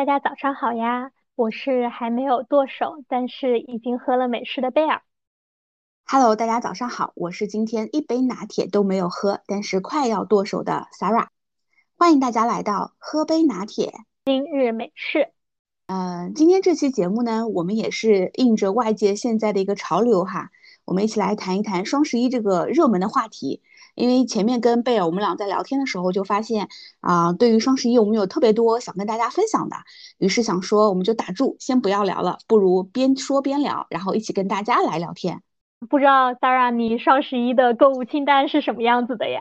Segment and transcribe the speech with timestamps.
[0.00, 1.10] 大家早上好呀！
[1.34, 5.02] 我是还没有剁手，但是已经喝了美式的贝尔。
[6.06, 11.26] Hello，大家早上好，我是今天一杯拿铁都没有喝，但是快要剁手的 Sarah。
[11.98, 13.92] 欢迎大家来到喝杯拿铁
[14.24, 15.34] 今日美式。
[15.88, 20.50] 嗯，今天这期节目呢，我们也是应着外界现在的一个潮流哈，
[20.86, 23.60] 我们一起来谈一谈双十一这个热门的话题。
[23.94, 26.68] 因为前面跟贝尔我们俩在聊天的时候，就发现
[27.00, 29.76] 啊，对于双十一我们有特别多想跟大家分享的，
[30.18, 35.42] 于是想说我们就打住，先不要聊了，不如边说边聊，然后一起跟大家来聊天。
[35.88, 39.40] 不知道 Sarah，你双十一的购物清单是什么样子的呀？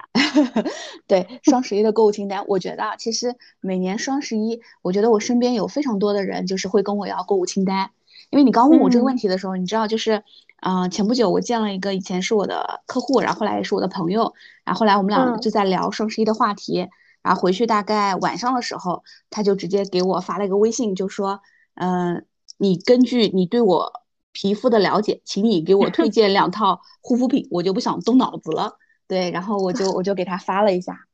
[1.05, 7.91] 对，双十一的购物清单，我觉得其实每年双十一，我觉得我身边有非常多的人就是会跟我要购物清单。
[8.29, 10.23] 因为你刚问我这个问题的时候，你知道就是，
[10.61, 16.87] 嗯，前不久我见了一个以前是我的客户，然后后来也是我的朋友，然后后来我们俩就在聊双十一的话题，
[17.23, 21.41] 然后回去大概晚上的时候，他就直接给我发了一个微信，就说，
[21.73, 22.25] 嗯，
[22.57, 23.91] 你根据你对我
[24.31, 31.05] 皮肤的了解，请你给我推荐两套护肤品，我就不想动脑子了，对，然后我就我就给他发了一下，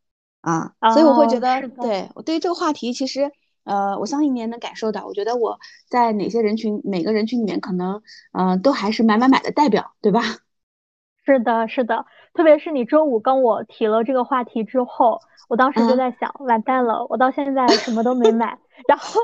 [0.42, 3.32] 啊，所以我会觉得，对我对于这个话题其实。
[3.66, 10.21] 呃，我相信你也能感受到，我觉得我在哪些人群，每个人群里面，可能，嗯，都还是买买买的代表，对吧？
[11.25, 12.05] 是的，是的，
[12.36, 19.19] 特别是你周五跟我提了这个话题之后，我当时就在想，完蛋了，我到现在什么都没买，然后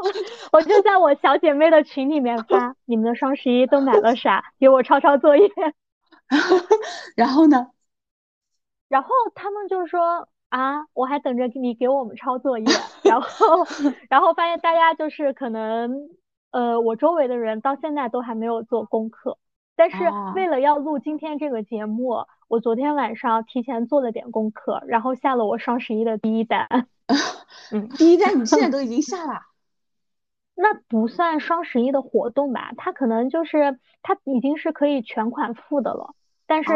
[0.52, 4.52] 我就在我小姐妹的群里面发，你们的双十一都买了啥？
[4.59, 5.52] 给我抄抄作业。
[7.16, 7.67] 然后呢？
[8.89, 10.28] 然后他们就说。
[10.52, 12.66] 啊，我还等着你给我们抄作业，
[13.04, 13.66] 然后，
[14.10, 16.10] 然后发现大家就是可能，
[16.52, 19.38] 呃，我周围的人到现在都还没有做功课，
[19.78, 19.98] 但是
[20.36, 26.68] 为了要录今天这个节目，我昨天晚上提前做了点功课，然后下了我双十一的第一单。
[27.72, 29.40] 嗯，第一单你现在 都已经下了？
[30.54, 32.74] 那不算双十一的活动吧？
[32.75, 36.14] 它可能就是它已经是可以全款付的了，
[36.46, 36.74] 但是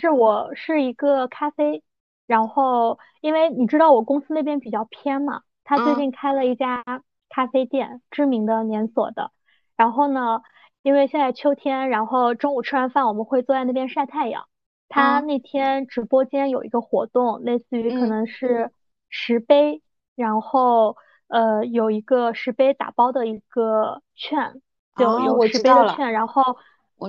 [0.00, 1.84] 是我是一个咖啡。
[2.26, 6.82] 然后，因为你知道我公司那边比较偏嘛，他最近开了一家
[7.28, 9.30] 咖啡店，知名的连锁的。
[9.76, 10.40] 然后呢，
[10.82, 14.46] 因为现在秋天，然后中午吃完饭我们会坐在那边晒太阳。
[14.88, 18.70] 他那天直播间有一个活动，类似于可能是
[19.08, 19.82] 十杯，
[20.14, 20.96] 然后
[21.28, 24.62] 呃有一个十杯打包的一个券，
[24.96, 26.56] 就有十杯的券，然后。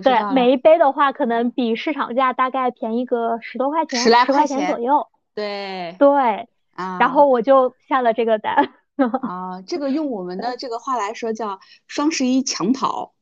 [0.03, 5.07] 对，每一杯的话，可能比市场价大概便宜个十多块钱，十来块钱左右。
[5.33, 8.73] 对对啊，然后我就下了这个单。
[9.21, 13.13] 啊，这个用我们的这个话来说叫双十一抢跑。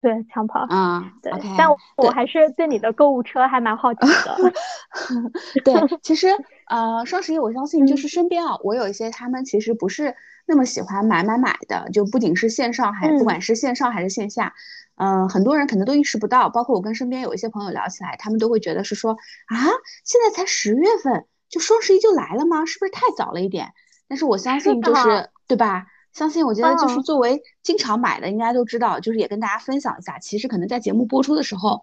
[0.00, 1.32] 对，抢跑啊，对。
[1.58, 4.52] 但我还是对你的购物车还蛮好奇的。
[5.64, 6.28] 对，其实
[6.68, 10.14] 呃，双十一我相信就是身边啊，我有一些他们其实不是
[10.46, 14.54] 那么喜欢买买买的，就不仅是线上，还不管是线上还是线下。
[14.98, 19.56] 嗯，很多人可能都意识不到，包括我跟身边有一些朋友聊起来，他们都会觉得是说啊，
[20.04, 22.64] 现在才十月份，就双十一就来了吗？
[22.66, 23.72] 是不是太早了一点？
[24.08, 25.86] 但是我相信就是对吧？
[26.12, 31.82] 相信我觉得就是作为经常买的，应该都知道，就是也跟大家分享一下，其实可能在节目播出的时候，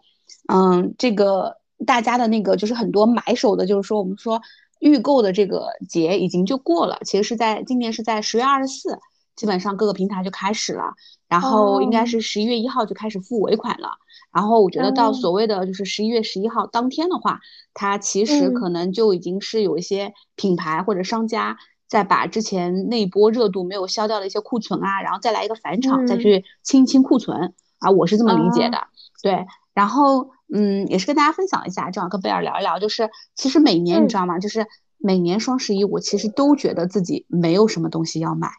[0.51, 1.55] 嗯，这个
[1.85, 4.41] 大家的那个就是很多买手的，就是说我们说
[4.79, 8.99] 预购的这个节已经就过了，其实是在今年是在十月二十四。
[9.35, 10.93] 基本上各个平台就开始了，
[11.27, 13.89] 然后应该是十一月一号就开始付尾款了。
[14.31, 17.39] 然后我觉得到所谓的就是十一月十一号当天的话，
[17.73, 21.57] 它其实可能就已经是有一些品牌或者商家
[21.87, 28.87] 在把之前那波热度没有消掉的一些库存啊，然后再来一个返场，再去清一清库存啊，我是这么理解的。
[29.23, 34.37] 对，然后嗯，也是跟大家分享一下，正好跟贝尔聊一聊，就是其实每年你知道吗？
[34.39, 34.67] 就是
[34.97, 38.49] 每年双十一，我其实都觉得自己没有什么东西要买。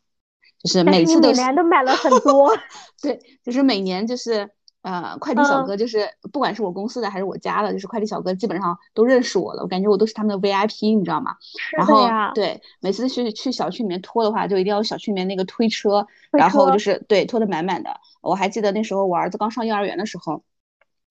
[0.63, 2.57] 就是每次都每年都买了很多，
[3.03, 4.51] 对，就是每年就是
[4.83, 11.37] 呃，快递小哥就是不管是我公司的还是我家的，就是快递小哥基本上都认识我了，我感觉我都是他们的 VIP，你知道吗？
[11.77, 17.91] 然后对，每次去去小区里面拖的话，就一定要小区里面那个推车，然后就是对拖的满满的。
[18.23, 20.43] 我还记得那时候我儿子刚上幼儿园的时候。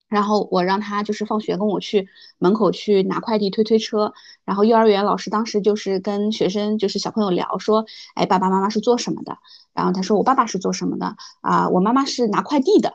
[0.08, 2.08] 然后我让他就是放学跟我去
[2.38, 4.12] 门口去拿快递推推车，
[4.44, 9.36] 然后幼儿园老师当时就是跟学生就是小朋友聊说，哎，爸爸妈妈是做什么的？
[9.74, 11.68] 然后他说我爸爸是做什么的啊？
[11.68, 12.94] 我妈妈是拿快递的。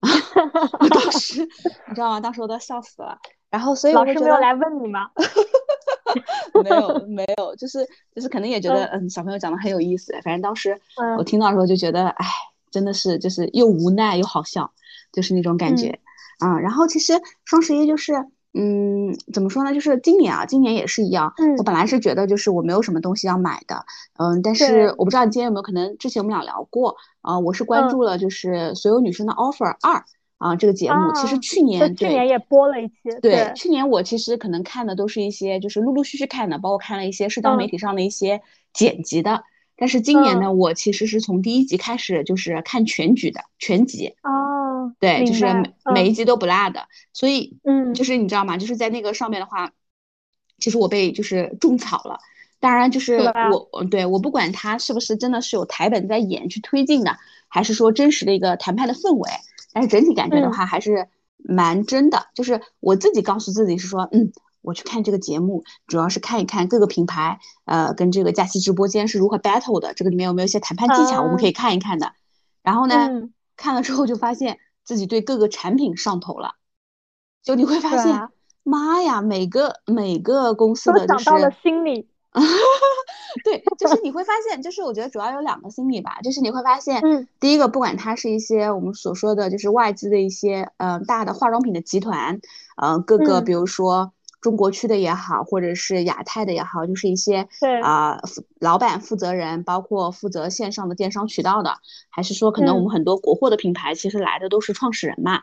[0.02, 1.42] 当时
[1.88, 2.20] 你知道吗？
[2.20, 3.18] 当时我都笑死了。
[3.50, 5.08] 然后所以老师没有来问你吗？
[6.62, 10.12] 没有没有，就是就是可能也觉得嗯小朋友讲的很有意思。
[10.22, 10.78] 反正当时
[11.16, 12.26] 我听到的时候就觉得，哎，
[12.70, 14.72] 真的是就是又无奈又好笑，
[15.12, 15.98] 就是那种感觉。
[16.38, 17.14] 啊，然后其实
[17.44, 18.14] 双十一就是，
[18.54, 19.74] 嗯，怎么说呢？
[19.74, 21.32] 就是今年啊，今年也是一样。
[21.36, 23.84] 嗯，我本来是觉得就是我没有什么东西要买的，
[24.18, 30.04] 嗯，但是我不知道你今天有没有可能，之前我们俩聊过啊，我是关注了就是所有女生的 offer 二
[30.38, 31.12] 啊这个节目。
[31.14, 32.94] 其实去年去年也播了一期。
[33.20, 38.40] 对，去年我其实可能看的都是一些就是陆陆续续看的，包括看了一些社交媒体上的一些
[38.72, 39.42] 剪辑的。
[39.80, 44.57] 但是今年呢，我其实是从第一集开始就是看全局的全集哦，
[44.98, 48.56] 对，就是每每一集都不落的，所以嗯，就是你知道吗？
[48.56, 49.72] 就是在那个上面的话，
[50.58, 52.18] 其实我被就是种草了。
[52.60, 53.18] 当然，就是
[53.72, 57.16] 我对我不管他是不是真的是有台本在演去推进的，
[57.48, 59.30] 还是说真实的一个谈判的氛围，
[59.72, 62.26] 但是整体感觉的话还是蛮真的。
[62.34, 64.32] 就是我自己告诉自己是说，嗯。
[64.60, 72.12] 我去看这个节目，主要是看一看各个品牌，呃，跟这个假期直播间是如何 battle 的，这个里面有没有一些谈判技巧，我们可以看一看的。
[72.62, 73.08] 然后呢，
[73.56, 74.58] 看了之后就发现
[74.88, 76.54] 自己对各个产品上头了，
[77.42, 78.30] 就你会发现，
[78.62, 82.08] 妈呀，每个每个公司的就是到了心里。
[83.44, 92.40] 对，就是你会发现，就是我觉得主要有两个心理吧，就是你会发现，嗯，第一个，不管它是一些我们所说的就是外资的一些，嗯，大的化妆品的集团，
[92.82, 94.14] 嗯，各个比如说。
[94.40, 97.48] 中国区的也好，或者是亚太的也好，就是一些
[97.82, 98.20] 啊
[98.60, 105.42] 老板负责人，包括负责线上的电商渠道的，还是说可能我们很多国货的品牌，其实来的都是创始人嘛。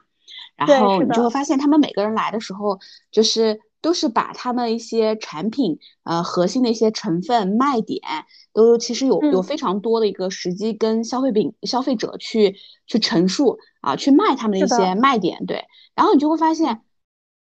[0.56, 2.80] 然后你就会发现，他们每个人来的时候，
[3.12, 8.02] 就是都是把他们一些产品呃核心的一些成分卖点，
[8.54, 12.56] 都其实有有非常多的一个时机跟消费品消费者去
[12.88, 15.46] 去陈述啊，去卖他们的一些卖点。
[15.46, 15.66] 对，
[15.96, 16.80] 然后你就会发现。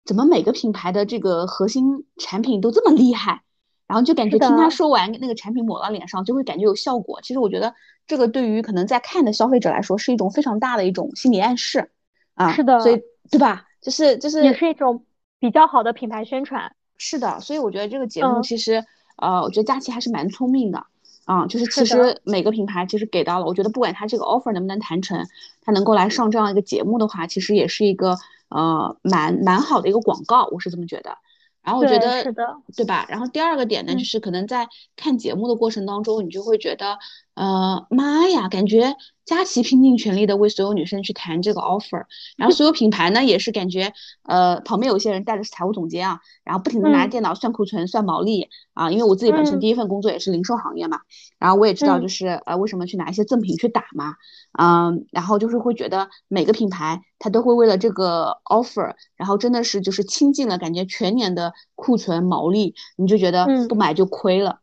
[0.05, 3.41] 怎么每个品牌的这个核心产品都这么厉害？
[3.87, 7.19] 然后就感觉听他说完那个产品抹到脸上就会感觉有效果。
[7.21, 7.71] 其实我觉得
[8.07, 11.91] 这个对于可能在看的消费者来说是一种非常大的一种心理暗示
[12.33, 12.51] 啊。
[12.51, 12.99] 是的，所以
[13.29, 13.65] 对吧？
[13.81, 15.05] 就是就是也是一种
[15.39, 16.75] 比较好的品牌宣传。
[16.97, 18.83] 是的，所以我觉得这个节目其实
[19.17, 20.83] 呃，我觉得佳琪还是蛮聪明的
[21.25, 21.45] 啊。
[21.45, 25.27] 就是其实每个品牌其实给到了，我觉得不管他这个 offer 能不能谈成，
[25.61, 28.17] 他能够来上这样一个节目的话，其实也是一个。
[28.55, 31.17] 呃，蛮蛮好的一个广告，我是这么觉得。
[31.61, 33.05] 然后我觉得，是的，对吧？
[33.09, 36.99] 然后第二个点呢，就是可能在看节目的过程当中，你就会觉得，
[37.33, 42.05] 呃，妈呀，感觉佳琪拼尽全力的为所有女生去谈这个 offer，
[42.37, 43.91] 然后所有品牌呢也是感觉，
[44.23, 48.91] 呃，旁边有些人带的是财务总监啊，然后不停的拿电脑算库存、算毛利啊。
[48.91, 50.99] 因为我自己本身第一份工作也是零售行业嘛，
[51.39, 54.15] 然后我也知道就是呃为什么去拿一些赠品去打嘛，
[54.59, 61.53] 嗯，然后就是会觉得每个品牌它都会为了这个 offer，然后真的是就是倾尽了感觉全年的。
[61.77, 64.59] 库存毛利，你就觉得不买就亏了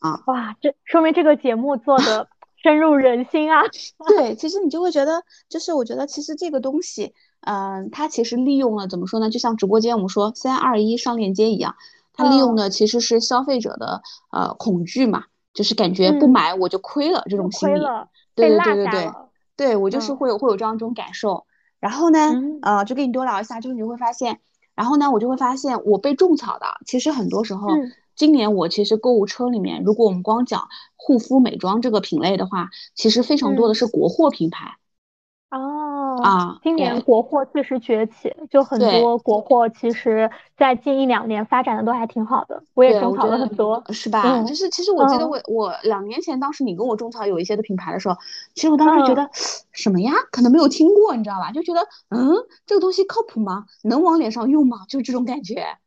[0.00, 0.22] 啊！
[0.26, 2.28] 哇，这说明这个节目做的
[2.62, 3.62] 深入人心啊！
[4.08, 9.30] 对，其实你就会觉得，就是我觉得其实这个东西，嗯，它其实利用了怎么说呢？
[9.30, 11.74] 就像直播间我们说三二一上链接一样，
[12.12, 15.24] 它利用的其实是消费者的呃恐惧嘛，
[15.54, 17.80] 就是感觉不买我就亏了这种心理。
[18.34, 19.12] 对对对对对，
[19.56, 21.46] 对我就是会有会有这样一种感受。
[21.78, 22.18] 然后呢，
[22.62, 24.40] 呃，就跟你多聊一下，就是你会发现。
[24.74, 27.68] 然后呢，我就会发现我被种草的，其实很多时候，
[28.20, 34.76] 今年我其实购物车里面，如果我们光讲护肤美妆这个品类的话，其实非常多的是国货品牌。
[35.50, 42.62] 哦啊，今年国货确实崛起，就很多国货，其实在近一两年发展的都还挺好的。
[42.74, 44.42] 我也种草了很多，是吧？
[44.42, 48.16] 就是其实我记得我我两年前当时你跟我种草有一些的品牌的时候，
[48.54, 49.30] 其实我当时觉得
[49.72, 50.12] 什么呀？
[50.30, 51.52] 可能没有听过，你知道吧？
[51.52, 52.34] 就觉得嗯，
[52.66, 53.64] 这个东西靠谱吗？
[53.82, 54.84] 能往脸上用吗？
[54.90, 55.78] 就是这种感觉。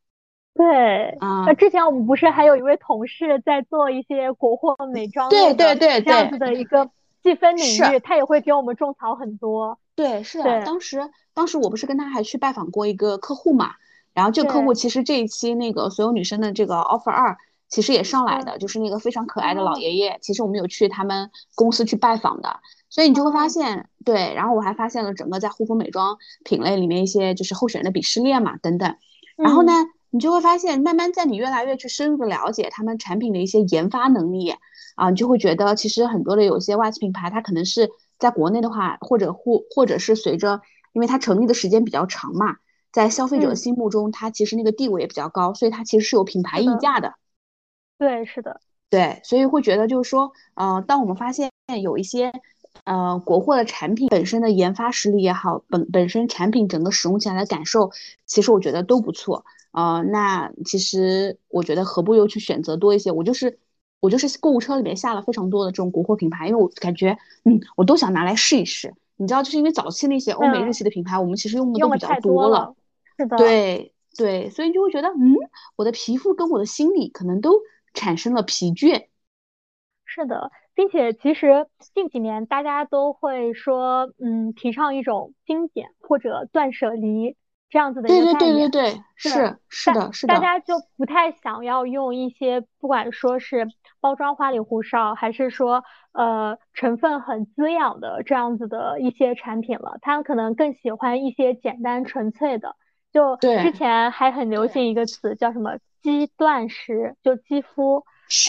[0.56, 6.90] 对啊，那之前我们不是还有一位同事在做一些国货美妆对对对这样子的一个。
[7.24, 9.80] 细分领域，他也会给我们种草很多。
[9.96, 13.76] 对，是的，当时当时我不是跟他还去拜访过一个客户嘛，
[14.14, 17.38] 然后这个客户其实这一期那个所有女生的这个 offer 二
[17.70, 28.98] 其实也上来的，就是那个非常可爱的老爷爷，其实我们有去他们公司去拜访的，所以你就会发现，对，然后我还发现了整个在护肤美妆品类里面一些就是候选人的鄙视链嘛等等，
[29.38, 29.72] 然后呢，
[30.14, 34.54] 你就会发现慢慢在你越来越去深入的了解他们产品的一些研发能力。
[34.96, 37.90] 啊，你就会觉得其实很多的有些外资品牌，它可能是
[38.20, 42.58] 在国内的话，或者或或者是随着，因为它成立的时间比较长嘛，
[42.92, 47.16] 在消费者心目中，它其实那个地位也比较高，所以它其实是有品牌溢价的。
[47.98, 48.62] 对，是的。
[48.92, 51.50] 对，所以会觉得就是说，呃，当我们发现
[51.82, 52.32] 有一些
[52.84, 57.90] 呃国货的产品本身的研发实力也好，本本身产品整个使用起来的感受，
[58.28, 59.44] 其实我觉得都不错。
[59.74, 63.12] 呃，那其实我觉得何不又去选择多一些？
[63.12, 63.60] 我就是。
[64.04, 68.94] 我就是购物车里面下了非常多的这种国货品牌，因为我感觉，嗯，我都想拿来试一试。
[69.16, 72.76] 你知道，就是因为早期那些欧美日系的品牌，我们其实用的都比较多了。
[73.16, 73.38] 是的。
[73.38, 75.38] 对对，所以就会觉得，嗯，
[75.78, 77.62] 我的皮肤跟我的心理可能都
[77.94, 79.06] 产生了疲倦。
[80.04, 87.38] 是的，并且其实近几年大家都会说，嗯，提倡一种精简或者断舍离
[87.74, 88.70] 这样子的一个概念。
[88.70, 90.36] 对对对对对，是是的，是的。
[90.36, 93.68] 大家就不太想要用一些不管说是
[94.00, 102.76] 包装花里胡哨，还是说呃成分很滋养的这样子的一些产品了，他们可能更喜欢一些简单纯粹的。
[103.12, 108.04] 就之前还很流行一个词叫什么“肌断食”，就肌肤，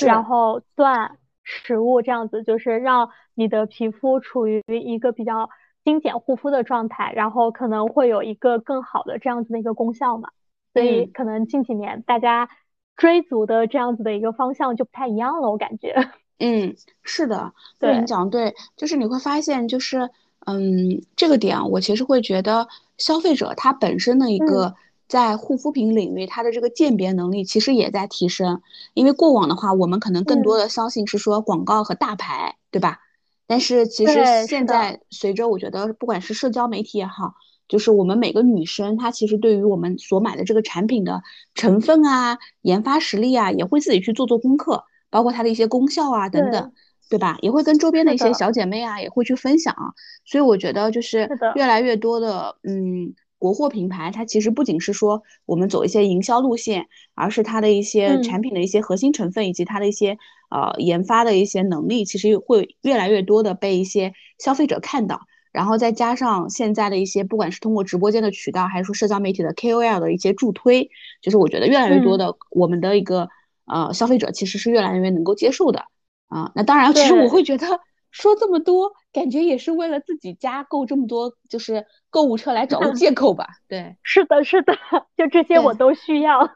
[0.07, 5.49] 然后断食物这样子，就是让你的皮肤处于一个比较
[5.85, 10.31] 精简护肤的状态，然后可能会有一个更好的这样子的一个功效嘛。
[10.73, 12.49] 所以可能近几年大家
[12.97, 15.95] 追逐的这样子的一个方向就不太一样了，我感觉。
[16.41, 20.11] 嗯，是的，对你讲对，就是你会发现，就是
[20.47, 22.67] 嗯，这个点我其实会觉得。
[22.97, 24.73] 消费者他本身的一个
[25.09, 28.63] 在护肤品领域，他的这个鉴别能力其实也在提升。
[28.95, 33.01] 因为过往的话，我们可能更多的相信是说广告和大牌，对吧？
[33.47, 37.35] 但是其实现在随着我觉得，不管是社交媒体也好，
[37.69, 41.23] 就是我们每个女生，她其实对于我们所买的这个产品的
[41.55, 46.73] 成分啊、研发实力啊，也会自己去做做功课，包括它的一些功效啊等等。
[47.11, 47.37] 对吧？
[47.43, 49.77] 也会跟周边的一些小姐妹啊，也会去分享。
[50.25, 60.17] 所以我觉得就是越来越多的，嗯，国货品牌，它其实不仅是说我们走一些营销路线，而是它的一些产品的一些核心成分以及它的一些
[60.49, 65.21] 呃研发的一些能力，其实会越来越多的被一些消费者看到。
[65.53, 70.89] 然后再加上现在的一些，不管是通过直播间的渠道，还是说社交媒体的 KOL 的一些助推，
[71.21, 73.29] 就是我觉得越来越多的我们的一个
[73.67, 75.85] 呃消费者其实是越来越能够接受的。
[76.29, 77.67] 啊，那当然，其实我会觉得
[78.15, 83.45] 说这么多，感觉也是为了自己加购这么多，就是购物车来找个借口吧。
[83.67, 84.73] 对，是的，是的，
[85.19, 86.49] 就这些我都需要。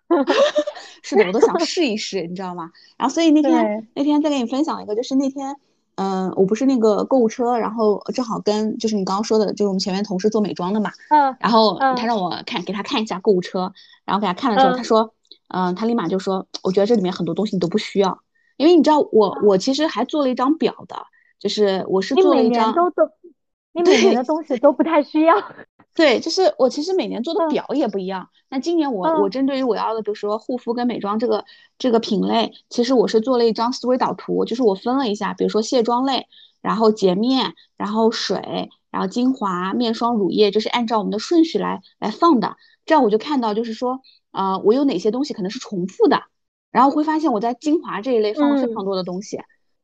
[1.03, 2.71] 是的，我都想试一试，你知道吗？
[2.97, 5.57] 然后，所以那天那天再给你分享一个，就是那天，
[5.97, 10.93] 嗯，我不是那个购物车，然后正好跟就是你刚刚说的，就是我们前面同事做美妆的嘛。
[11.11, 11.37] 嗯。
[11.41, 13.73] 然后他让我看给他看一下购物车，
[14.05, 15.13] 然后给他看了之后，他说，
[15.49, 18.21] 嗯，他立马就说，我觉得这里面很多东西你都不需要。
[18.59, 20.97] 因为你知道我，我其实还做了一张表的，
[21.39, 22.71] 就是我是做了一张。
[22.71, 23.11] 你每年都都，
[23.73, 25.35] 你每年的东西都不太需要。
[25.95, 28.29] 对，就是我其实每年做的表也不一样。
[28.49, 31.45] 那今年我我针对于我要的，比如说护肤跟美妆这个
[31.77, 36.27] 这个品类，其实我是做了一张思维导图，就是我分了一下，比如说卸妆类，
[36.63, 42.57] 然后洁面，然后水，然后精华、面霜、乳液，就是按照我们的顺序来来放的。
[42.87, 46.23] 这样我就看到，就是说，呃，我有哪些东西可能是重复的。
[46.71, 49.39] 然后会发现我在精华这一类放了非常多的东西，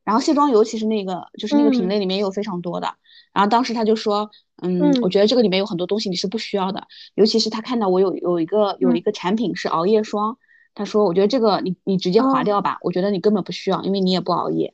[0.05, 2.95] 然后卸妆油其实那个就是那个品类里面也有非常多的。
[3.33, 4.31] 然后当时他就说，
[4.61, 10.37] 嗯，我觉得这个里面有很多东西你是不需要的，尤其是他看到我有有一个有一个产品是熬夜霜，
[10.73, 14.73] 他说我觉得这个你你直接划掉吧，我觉得你根本不需要，因为你也不熬夜。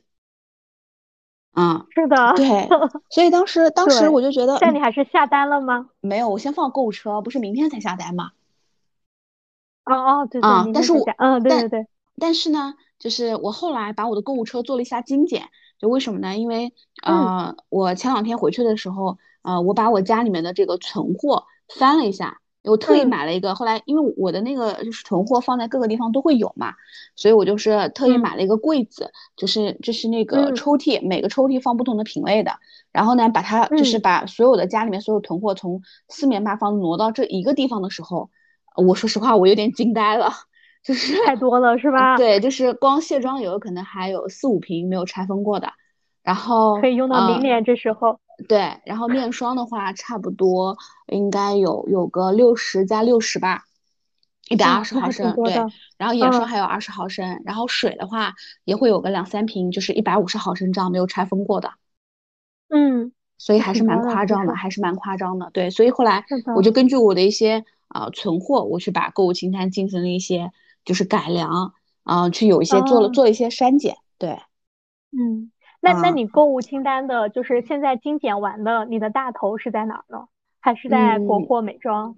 [1.54, 2.68] 嗯，是的，对，
[3.10, 5.88] 所以当时当时我就觉得，但你还是下单了吗？
[6.00, 8.32] 没有，我先放购物车，不是明天才下单吗？
[9.84, 11.86] 哦哦，对对，但是我嗯，对对对。
[12.18, 15.42] 但是呢，就是我后来把我的购物车做了一下精简，
[15.80, 16.36] 就为什么呢？
[16.36, 23.56] 因为呃，我前两天回去的时候，呃，我把我家里面的这个存货翻了一下，我特意买了一个。
[23.56, 26.74] 后来因为我的那个就是存货放在各个地方都会有嘛，
[27.16, 32.52] 所以我就是特意买了一个柜子，就是就是那个抽屉，每个抽屉放不同的品类的。
[32.92, 38.30] 然后呢，把它就是把所有的家里面所有囤货从四面八方挪到这一个地方的时候，
[38.76, 40.30] 我说实话，我有点惊呆了。
[40.82, 42.16] 就是 太多了，是吧？
[42.16, 45.72] 对，就是光卸妆油可能还有四五瓶没有拆封过的，
[46.22, 48.18] 然后可以用到明年这时候。
[48.48, 53.62] 对，然后面霜的话，差不多应该有有个六十加六十吧，
[54.48, 55.32] 一百二十毫升。
[55.44, 55.54] 对，
[55.96, 58.32] 然后眼霜还有二十毫升，然后水的话
[58.64, 61.74] 也会有个两三瓶，就是一百五十毫升这样没有拆封过的。
[62.68, 65.50] 嗯，所以还是蛮夸张的，还是蛮夸张的。
[65.52, 66.24] 对，所以后来
[66.56, 70.50] 我就根据我的一些啊存货，我去把购物清单进行了一些。
[70.84, 71.74] 就是改良，
[72.04, 74.40] 啊，去有一些做了做一些删减，对，
[75.12, 80.26] 嗯，那那你购物清单的，就是现在精简完的，你的大头是在哪儿呢？
[80.60, 82.16] 还是在国货美妆？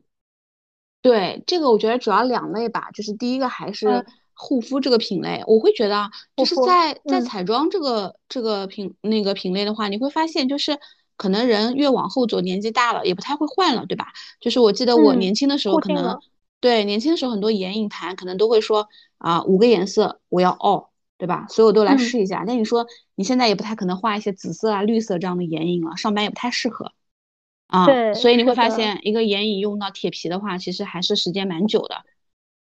[1.03, 4.05] 对，这个我觉得主要两类吧，就是第一个还是
[4.35, 10.79] 护肤这个品类，我会觉得就是在在彩妆这个这个品那个品类的话，你会发现就是
[11.17, 14.07] 可能人越往后走，年纪大了也不太会换了，对吧？
[14.41, 16.19] 就是我记得我年轻的时候可能。
[16.65, 20.87] 对，年轻的时候很多眼影盘可能都会说啊，五个颜色我要 all，，
[21.19, 21.45] 对吧？
[21.51, 22.43] 所以我都来试一下。
[22.47, 26.93] 那你说你现在也不太可能画一些紫色啊、绿色这样的眼影了，上班也不太适合
[27.67, 27.85] 啊。
[27.85, 31.97] 对，所以你会发现一个眼影用到铁皮的话，其实还是时间蛮久的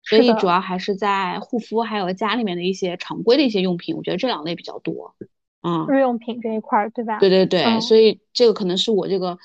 [0.03, 5.15] 所以主要还是在护肤还有家里面的一些常规的一些用品，我觉得这两类比较多。
[5.61, 7.19] 嗯，日用品这一块儿，对吧？
[7.19, 9.37] 对对对，所以这个可能是我这个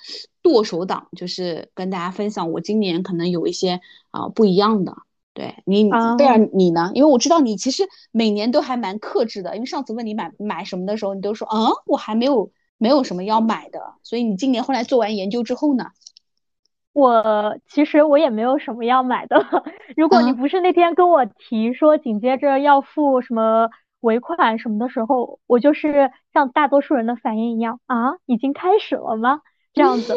[0.49, 4.97] 剁手党，就是跟大家分享我今年可能有一些啊不一样的。
[5.35, 6.90] 对你，贝尔你呢？
[6.95, 13.95] 因为我知道你其实每年都还蛮克制的，因为上次问你买买什么的时候，你都说嗯，我还没有没有什么要买的。
[14.02, 15.90] 所以你今年后来做完研究之后呢？
[16.95, 19.45] 我其实我也没有什么要买的。
[19.97, 23.69] 如果你不是那天跟我提说紧接着要付什么
[24.00, 29.43] 尾款什么的时候，我就是像大多数人的反应一样啊，已经开始了吗？
[29.78, 30.14] 这样子。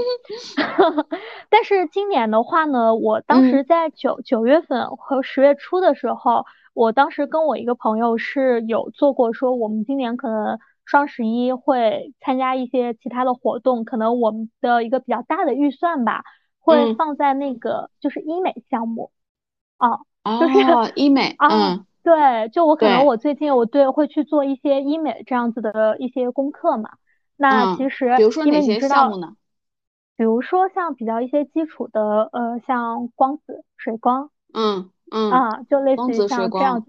[1.50, 16.24] 但是今年的话呢，我当时在九九月份和十月初的时候，我当时跟我一个朋友是有做过说，我们今年可能双十一会参加一些其他的活动，可能我们的一个比较大的预算吧。
[16.64, 19.10] 会放在那个就是医美项目，
[19.78, 19.98] 啊，
[20.40, 26.92] 就是医美，嗯，对，就我可能我最近我对会去做一些医美这样子的一些功课嘛。
[27.36, 29.34] 那其实，比如说哪些项目呢？
[30.18, 36.86] 比如说像比较一些基础的，呃，像光子、水光，嗯嗯，啊，就类似于像这样，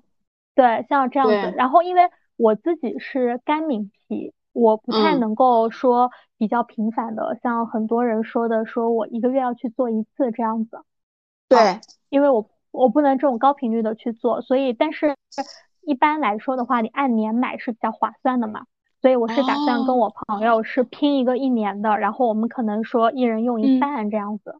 [0.55, 1.55] 对，像这样子。
[1.57, 4.35] 然后因为我自己是干敏皮。
[4.55, 10.83] 我不太能够说比较频繁的，像很多人说的，说我一个月要去做一次这样子。
[11.49, 15.17] 对，因为我我不能这种高频率的去做，所以但是
[15.81, 18.67] 一般来说的话，你按年买是比较划算的嘛。
[19.02, 24.54] 所以我是打算跟我朋友是拼一个一年的，然后我们可能说一人用一半这样子。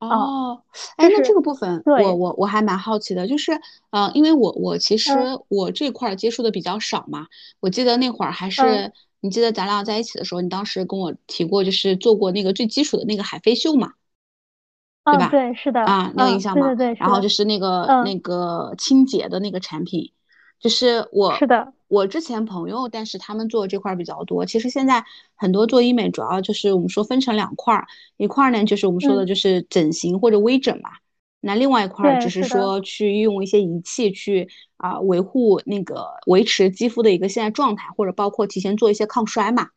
[0.00, 0.62] 哦，
[0.96, 3.58] 哎，那这个部分我我我还蛮好奇的，就是，
[3.90, 5.10] 呃，因为我我其实
[5.48, 7.26] 我这块接触的比较少嘛，
[7.60, 8.92] 我记得那会儿还是。
[9.20, 13.94] 你记得咱俩在一起的时候，你当时跟我提过，就是做过那个最基础的那个海飞秀嘛，
[15.04, 15.28] 对吧？
[15.28, 15.80] 对，是的。
[15.80, 16.68] 啊，那个印象吗？
[16.68, 16.98] 对对对。
[17.00, 20.12] 然后就是那个那个清洁的那个产品，
[20.60, 21.34] 就是我。
[21.34, 21.72] 是的。
[21.88, 24.44] 我之前朋友，但是他们做这块比较多。
[24.44, 25.02] 其实现在
[25.34, 27.86] 很多做医美，主要就是我们说分成两块儿，
[28.18, 30.90] 一块儿呢就是我们说的就是整形或者微整嘛。
[31.40, 39.70] 那另外一块儿只是说去用一些仪器去啊维护那个维持肌肤的一个现在状态，或者包括提前做一些抗衰嘛。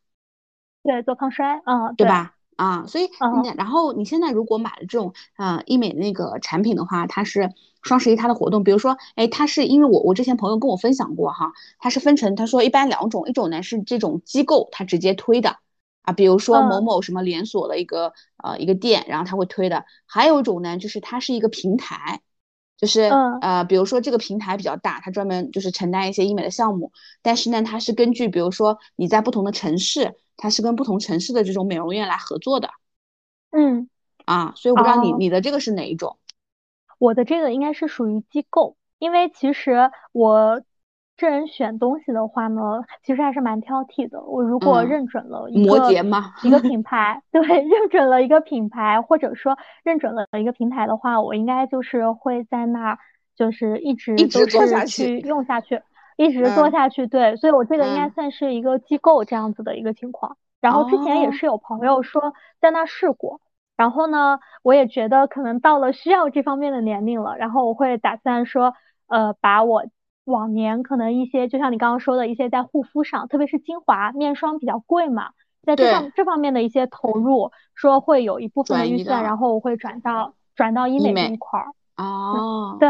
[0.83, 2.35] 对，做抗衰，嗯，对吧？
[2.55, 3.05] 啊，所以
[3.43, 15.57] 你然后你现在如果买了这种啊医美那个产品的话，它是双十一它的活动，比如说，哎，它是因为我我之前朋友跟我分享过哈，它是分成他说一般两种，一种呢是这种机构它直接推的。
[16.03, 19.85] 啊，比如说某某什么连锁的一个呃一个店，然后他会推的。
[20.07, 22.21] 还有一种呢，就是它是一个平台，
[22.75, 23.01] 就是
[23.41, 26.91] 呃，比如说这个平台比较大，它专门就是承担一些医美的项目。
[27.21, 32.71] 但是呢，它是根据比如说你在不同的城市，它是跟不同城市的这种美容院来合作的。
[33.51, 33.87] 嗯，
[34.25, 36.17] 啊，所以我不知道你你的这个是哪一种？
[36.97, 40.61] 我的这个应该是属于机构，因为其实我。
[41.17, 44.23] 这人选东西的话呢，其实还是蛮挑剔的。
[44.23, 45.91] 我如果认准了一个
[46.41, 52.99] 一个品 牌，对，认准了一个品牌，或者说认准了一个平台的话，我应该就是会在那儿，
[53.35, 55.83] 就是一直都是去用下去，
[56.25, 57.07] 一直做下去。
[57.07, 60.37] 对，所以我这个应该算是一个机构这样子的一个情况。
[60.59, 63.41] 然后之前也是有朋友说在那试过，
[63.77, 68.73] 然后呢，我也觉得可能到了需要这方面的年龄了，然后我会打算说，
[69.07, 69.85] 呃，把我。
[70.25, 75.31] 往年可能一些，就像你刚刚说的一些在护肤上，特别是精华、面霜比较贵嘛，
[75.63, 81.71] 在这方这方面的一些投入，说会有一部分的预算，然后我会转到转到医美这一块儿。
[81.97, 82.89] 哦，对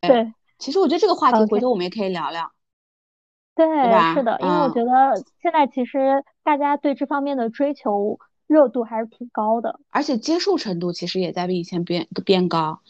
[0.00, 2.52] 对，其实我觉得这个话题回头我们也可以聊聊。
[3.56, 3.66] 对，
[4.14, 12.80] 是的，因为我觉得现在其实大家对这方面的追求热度还是挺高的，而且接受程度其实也在比以前变变高。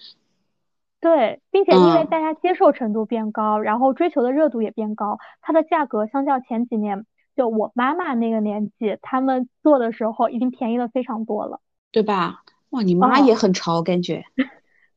[1.00, 12.42] 对，并且因为大家接受程度变高，然后追求的热度也变高，它的价格相较前几年，就我妈妈那个年纪，他们做的时候已经便宜了非常多了，对吧？
[12.68, 14.24] 哇，你妈也很潮，感觉。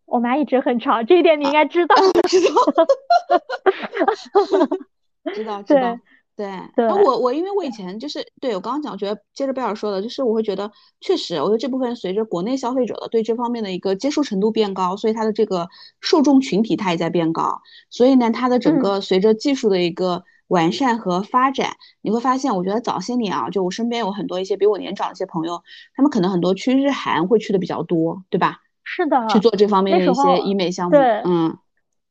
[0.06, 1.96] 我妈一直很潮，这一点你应该知道。
[2.28, 2.56] 知道。
[5.34, 6.00] 知道，知道。
[6.36, 6.48] 对，
[7.06, 15.70] 我我因为我以前就是对我刚刚讲，我觉得接着贝尔说的，就是我会觉得确实，我觉得这部分随着国内消费者的对这方面的一个接受程度变高，所以它的这个
[16.02, 17.62] 受众群体它也在变高，
[17.92, 25.62] 所以呢，它的整个随着技术的一个完善和发展，你会发现，我觉得早些年啊，就我身边有很多一些比我年长的一些朋友，
[25.96, 28.63] 他们可能很多去日韩会去的比较多，对吧？
[28.84, 31.58] 是的，去做这方面的一些医美项目，嗯。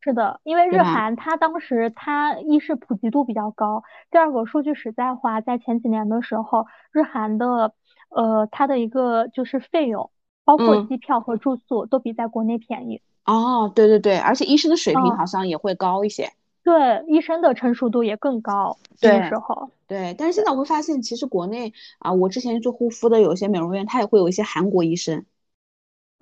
[0.04, 7.72] 是的，因为日韩它当时它一是普及度比较高，第二个说句实在话，在前几年的时候，日韩的
[8.08, 10.10] 呃它的一个就是费用，
[10.44, 13.00] 包括机票和住宿都比在国内便宜。
[13.24, 16.32] 哦，对对对，而且医生的水平好像也会高一些。
[16.64, 18.76] 对，医生的成熟度也更高。
[19.00, 25.24] 对，时候对，但是现在我会发现，其实国内啊，我之前做护肤的有些美容院，它也会有一些韩国医生。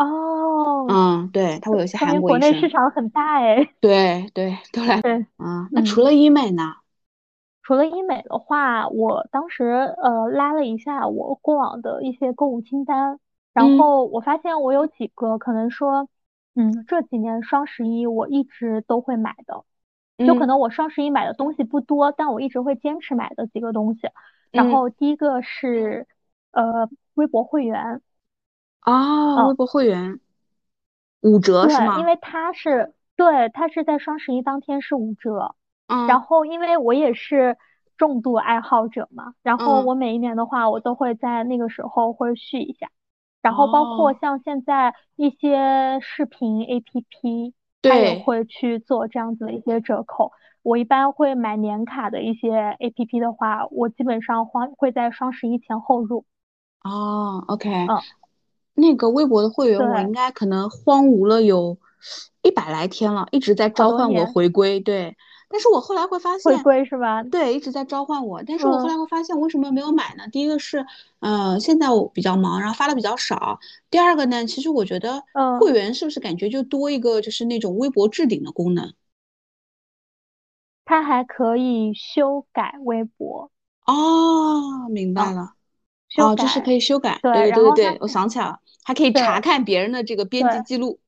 [0.02, 2.50] 哦，嗯，对，它会有一些韩国医生。
[2.50, 3.68] 国内市场很大哎。
[3.80, 5.00] 对对都来。
[5.02, 6.76] 对，嗯，那除了医美呢？
[7.62, 9.64] 除了医美的话，我当时
[10.02, 13.20] 呃拉了一下我过往的一些购物清单，
[13.52, 16.08] 然后我发现我有几个可能说，
[16.54, 19.64] 嗯，这几年双十一我一直都会买的。
[20.26, 24.08] 就可能我双十一买的东西不多，但我一直会坚持买的几个东西。
[24.50, 26.06] 然后第一个是
[26.52, 28.00] 呃微博会员
[28.80, 30.20] 啊，微博会员
[31.20, 31.94] 五折是吗？
[31.94, 35.54] 对，因为它是对它是在双十一当天是五折。
[35.86, 36.06] 嗯。
[36.06, 37.56] 然后因为我也是
[37.96, 42.90] 重度爱好者嘛，然后我每一年的话，我都会在那个时候会续一下。
[43.42, 47.54] 然后包括像现在一些视频 APP。
[47.82, 50.32] 它也会去做这样子的一些折扣。
[50.62, 56.26] 我一般会买年卡的一些 A P P 的话，我基本上花会在双十一前后入。
[56.82, 57.96] 哦，OK，嗯，
[58.80, 61.76] 那个微博的会员我应该可能荒芜了有
[62.42, 64.80] 一百来天了，一直在召唤我回归。
[64.80, 65.16] 对。
[65.52, 67.24] 但是我后来会发现，回归是吧？
[67.24, 68.40] 对，一直在召唤我。
[68.46, 70.28] 但是我后来会发现，为什么没有买呢？
[70.30, 70.86] 第一个是，
[71.18, 73.58] 呃，现在我比较忙，然后发的比较少。
[73.90, 75.24] 第二个呢，其实我觉得，
[75.58, 78.94] 会员是不是感觉就多一个，就是那种微博置顶的功能？
[80.84, 83.50] 它还可以修改微博。
[83.86, 85.54] 哦，明白了。
[86.18, 87.18] 哦，就是可以修改。
[87.22, 91.00] 对对对对，我想起来了，还可以查看别人的这个编辑记录。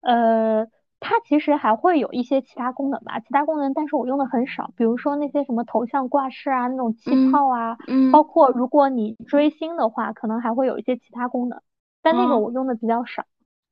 [0.00, 0.66] 呃。
[1.06, 4.70] 它其实还会有一些其他功能吧，其他功能，但是我用的很少。
[4.74, 11.60] 比如说那些什么头像挂饰啊，那种气泡啊，嗯，包括如果你追星的话，可能还会有一些其他功能，
[12.00, 13.26] 但那个我用的比较少。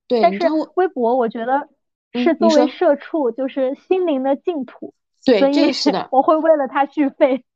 [0.08, 0.40] 对，但是
[0.74, 1.70] 微博我觉得
[2.12, 4.92] 是作为社畜，就是心灵的净土。
[5.24, 7.46] 对，这个是的，我会为了它续费。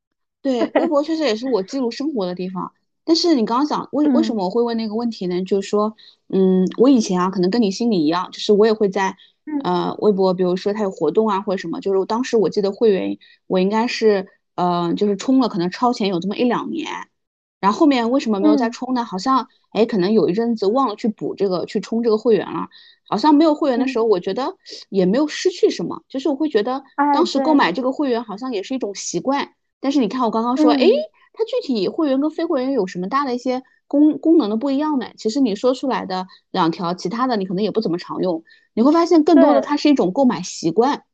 [0.47, 2.73] 对，微博 确实也是我记录生活的地方。
[3.05, 5.43] 但是你刚刚讲为为什么我会问那个问题呢？
[5.45, 5.95] 就是说，
[6.29, 9.17] 嗯，我以前啊，可能跟你心里一样，就是我也会在。
[9.63, 16.91] 呃，微博，比如说它有活动啊，或者什么，就是当时我记得会员，我应该是，呃，就是充了，可能超前有这么一两年，
[17.61, 19.05] 然后后面为什么没有再充呢？
[19.05, 22.67] 好像，哎，可能有一阵子忘了去补这个，去充这个会员了。
[23.09, 24.57] 好像没有会员的时候，我觉得
[24.89, 26.83] 也没有失去什么，就是我会觉得
[27.15, 29.53] 当时购买这个会员好像也是一种习惯。
[29.87, 30.81] 但是你看我刚刚说，哎，
[31.33, 33.63] 它具体会员跟非会员有什么大的一些？
[33.87, 38.43] 功功能的不一样呢，其实你说出来的两条，其他的你可能也不怎么常用，
[38.75, 41.05] 你会发现更多的它是一种购买习惯。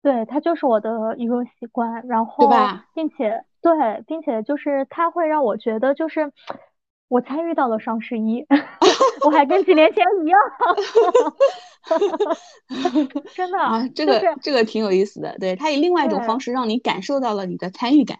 [0.00, 2.86] 对，它就是我的一个习惯，然后对吧？
[2.94, 6.32] 并且对，并且就是它会让我觉得就是
[7.08, 8.46] 我参与到了双十一，
[9.26, 10.40] 我还跟几年前一样，
[13.34, 18.18] 真的啊，这个这个挺有意思的，对，它以另外一种方式让你感受到了你的参与感。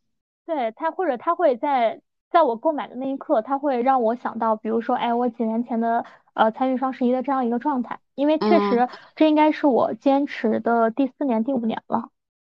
[0.46, 2.00] 对它，或者它会在。
[2.32, 12.08] 在我购买的那一刻，它会让我想到，比如说，哎，我几年前的呃参与双十一的这样一个状态，因为确实这应该是我坚持的第四年、第五年了。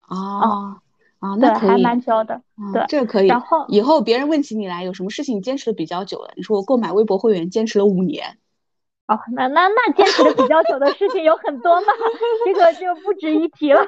[0.08, 0.80] 哦，
[1.20, 3.28] 啊，对，还蛮久的，对，这个可以。
[3.28, 6.32] 然后以后别人问起你来，有什么事情坚持的比较久了？
[6.34, 8.38] 你说我购买微博会员坚持了五年。
[9.08, 11.86] 哦，那那那坚持的比较久的事情有很多嘛，
[12.44, 13.80] 这个就不值一提了。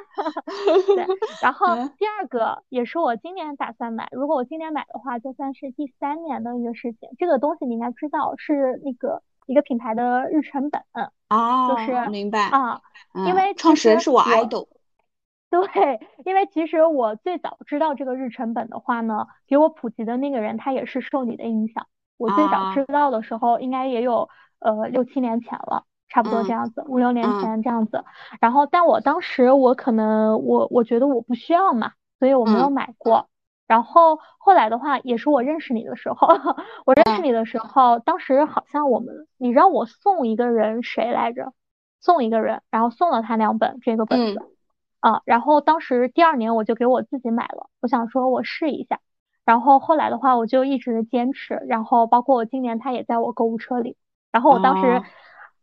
[0.97, 1.07] 对，
[1.43, 7.11] 然后第二个也是我今年打算买，如果我今年买的话，就算是第三年的一个事情。
[7.19, 10.83] 这个东西你应该知道，是那个一个品牌的日程本。
[11.29, 12.81] 哦，就是明白啊，
[13.27, 14.69] 因为创始人是我 idol。
[15.51, 21.89] 对，因为其实我最早知道这个日程本的话呢，给我普及的那个人他也是受你的影响。
[22.17, 24.27] 我最早知道的时候，应该也有。
[24.61, 28.05] 呃，六七年前了，差不多这样子，五六年前这样子。
[28.41, 33.29] 然后，但我当时我可能我我觉得我不需要嘛，所以我没有买过。
[33.67, 36.27] 然后后来的话，也是我认识你的时候，
[36.85, 41.53] 我认识你的时候，当时好像我们你让我送一个人谁来着？
[42.01, 44.43] 送一个人，然后送了他两本这个本子
[45.01, 45.21] 啊。
[45.25, 49.01] 然后当时第二年我就给我自己买了，我想说我试一下。
[49.45, 51.63] 然后后来的话，我就一直坚持。
[51.69, 53.97] 然后包括我今年他也在我购物车里。
[54.33, 55.03] 然后我当时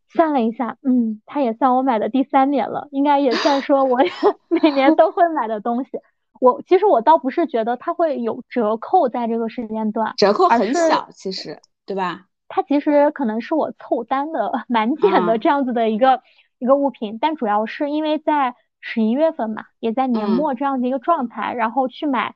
[0.10, 4.00] 算了一下，嗯，它也算我买的第三年了，应该也算说我
[4.50, 5.92] 每年都会买的东西。
[6.40, 12.26] 我其实我倒不是觉得它会有折扣在这个时间段，折扣很小，其实对吧？
[12.48, 16.22] 它其实可能是我凑单的满减的这样子的一个
[16.60, 22.36] 一个物品，但主要是因为在十一月份嘛，也在年末这样子一个状态，然后去买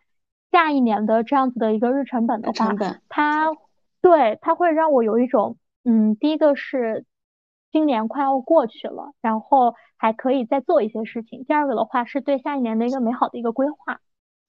[0.52, 2.74] 下一年的这样子的一个日成本的话，
[3.08, 3.52] 它
[4.02, 5.58] 对它会让我有一种。
[5.84, 7.06] 嗯，第一个是
[7.72, 11.44] 今年快要过去了，然后还可以再做一些事情。
[11.46, 14.00] 第二个的话是对下一年的一个美好的一个规划。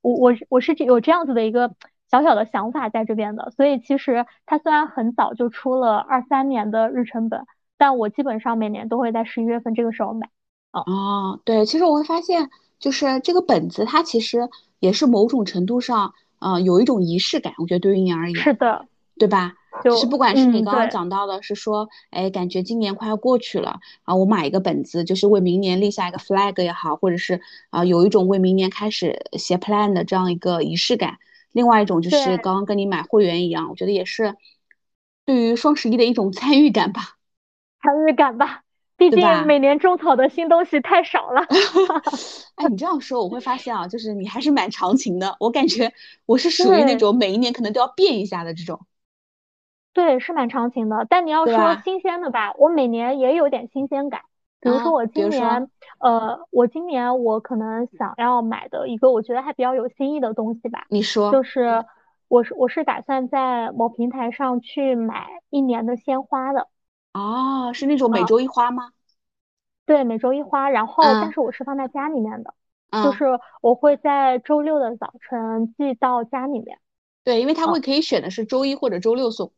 [0.00, 1.74] 我我我是有这样子的一个
[2.10, 7.46] 小小的想法在这边的，所以其实它虽然很早就出了二三年的日程本，
[7.78, 10.28] 但我基本上每年都会在十一月份这个时候买。
[10.72, 14.48] 哦，对，其实我会发现，就是这个本子它其实
[14.80, 17.52] 也是某种程度上，呃，有一种仪式感。
[17.58, 18.86] 我觉得对于你而言，是的，
[19.18, 19.54] 对吧？
[19.82, 31.16] 就是不管是你刚刚讲到的，是说，哎，感觉今年快要过去了，啊，我买一个本子，就是为明年立下一个 flag 也好，或者是啊，有一种为明年开始写 plan 的这样一个仪式感。
[31.52, 34.36] 另外一种就是刚刚跟你买会员一样，我觉得也是
[35.24, 37.16] 对于双十一的一种参与感吧。
[37.82, 38.62] 参与感吧，
[38.96, 41.42] 毕竟每年种草的新东西太少了。
[42.56, 45.36] 哎，你这样说我会发现啊，就是你还是蛮长情的。
[45.40, 45.92] 我感觉
[46.26, 48.78] 我是属于那种每一年可能都要变一下的这种。
[49.92, 54.22] 对，是蛮长情的，但你要说新鲜的吧，我每年也有点新鲜感。
[54.60, 60.86] 比如说我今年，呃，我今年我可能想要买的一个我觉得还比较有新意的东西吧。
[60.88, 61.32] 你说。
[61.32, 61.84] 就是
[62.28, 66.68] 我是我是打算在某平台上去买一年的鲜花的。
[67.12, 68.92] 哦，是那种每周一花吗？
[69.84, 72.54] 对，每周一花，然后但是我是放在家里面的，
[73.02, 73.24] 就是
[73.60, 76.78] 我会在周六的早晨寄到家里面。
[77.24, 79.52] 对，因为他会可以选的是周一或者周六送。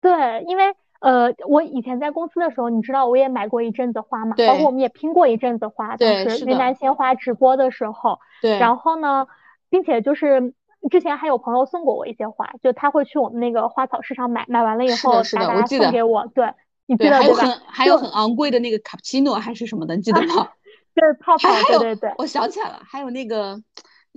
[0.00, 8.18] 对，因为呃，我以前在公司的时候，你知道我也买过一阵子花嘛，包括我们也拼过一阵子花，当时云南鲜花直播的时候。
[8.42, 8.58] 对。
[8.58, 9.26] 然后呢，
[9.70, 10.54] 并且就是
[10.90, 16.26] 之前还有朋友送过我一些花，就他会去我们那个花草市场买，买完了以后达达送给我。
[16.34, 16.52] 对，
[16.86, 17.36] 你记得对吧？
[17.36, 20.48] 还有很还有很昂贵的那个卡布奇诺还是什么的，你记得吗？
[20.94, 21.48] 就是泡泡。
[21.68, 22.12] 对对对。
[22.18, 23.60] 我想起来了，还有那个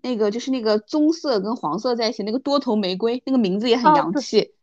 [0.02, 4.54] 那个就是那个棕色跟黄色在一起那个多头玫瑰，那个名字也很洋气。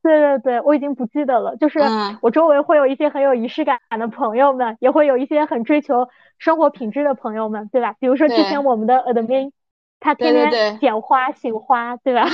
[0.00, 1.56] 对对对，我已经不记得了。
[1.56, 1.80] 就是
[2.22, 6.08] 我周围会有一些很有仪式感的朋友们，也会有一些很追求
[6.38, 7.96] 生活品质的朋友们，对吧？
[7.98, 9.50] 比如说之前我们的 admin，
[9.98, 12.26] 他天天剪花、醒花，对吧？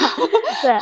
[0.62, 0.78] 对，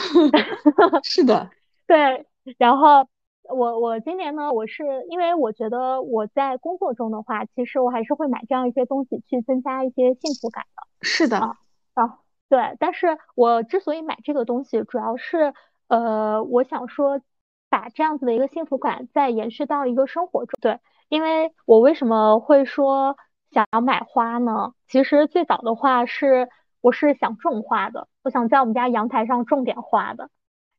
[1.04, 1.50] 是的，
[1.86, 2.26] 对。
[2.58, 3.06] 然后
[3.48, 10.82] 我我今年呢，我是因为我觉得我在工作中的话，其实我还是会买这样一些东西去增加一些幸福感的。
[11.00, 12.18] 是的，啊，
[12.48, 12.76] 对。
[12.80, 15.54] 但是我之所以买这个东西，主要是。
[15.92, 17.20] 呃，我想说，
[17.68, 20.58] 把这样子的一个幸福感再延续到一个生活中。
[20.58, 23.18] 对，因为我为什么会说
[23.50, 24.72] 想要买花呢？
[24.88, 26.48] 其实最早的话是，
[26.80, 30.30] 我是想种花的，我想在我们家阳台上种点花的。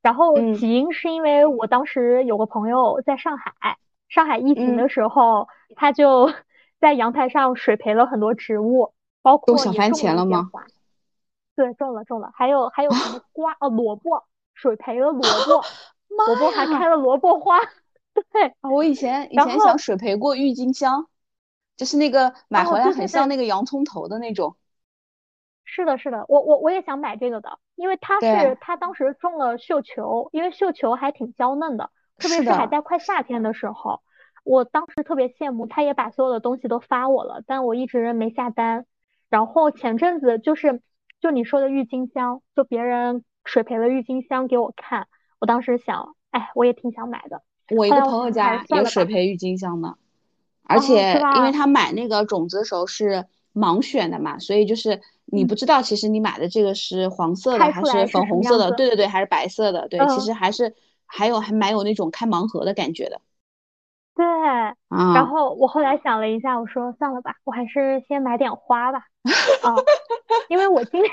[0.02, 3.78] 然后起因是因为我当时有个朋友在上海，
[4.10, 6.32] 上海疫情的时候，他就
[6.82, 10.50] 在阳台上水培了很多植物，包括小番茄了吗？
[11.56, 14.24] 对，种了种了，还有还有什么瓜哦，萝卜。
[14.54, 15.64] 水培了萝卜，
[16.28, 17.60] 萝卜还开了萝卜花。
[18.32, 21.08] 对啊，我以前以前想水培过郁金香，
[21.76, 24.56] 就是那个买回来很像那个洋葱头的那种。
[25.66, 34.02] 是的，是的，我我我也想买这个的，因为它是它当时种了绣球，因为绣球还挺娇嫩的，特别是还在快夏天的时候，
[34.44, 38.86] 我当时特别羡慕，他也把所有的东西都发我了，但我一直没下单。
[39.30, 40.84] 然后前阵子就是
[41.20, 43.26] 就你说的郁金香，就别人。
[43.46, 45.08] 水培了郁金香给我看，
[45.40, 47.42] 我当时想，哎，我也挺想买的。
[47.70, 49.98] 我一个朋友家有水培郁金香的，
[50.64, 60.76] 而且因为他买那个种子的时候是盲选的嘛，所以就是你不知道其实你买的这个是黄色的还是粉红色的，对对对，还是白色的，对，其实还是
[61.06, 63.22] 还有还蛮有那种开盲盒的感觉的。
[64.16, 64.26] 对，
[65.14, 69.00] 然后我后来想了一下，我说算了吧，我还是先买点花吧。
[69.64, 69.76] 啊，
[70.50, 71.12] 因为我今天。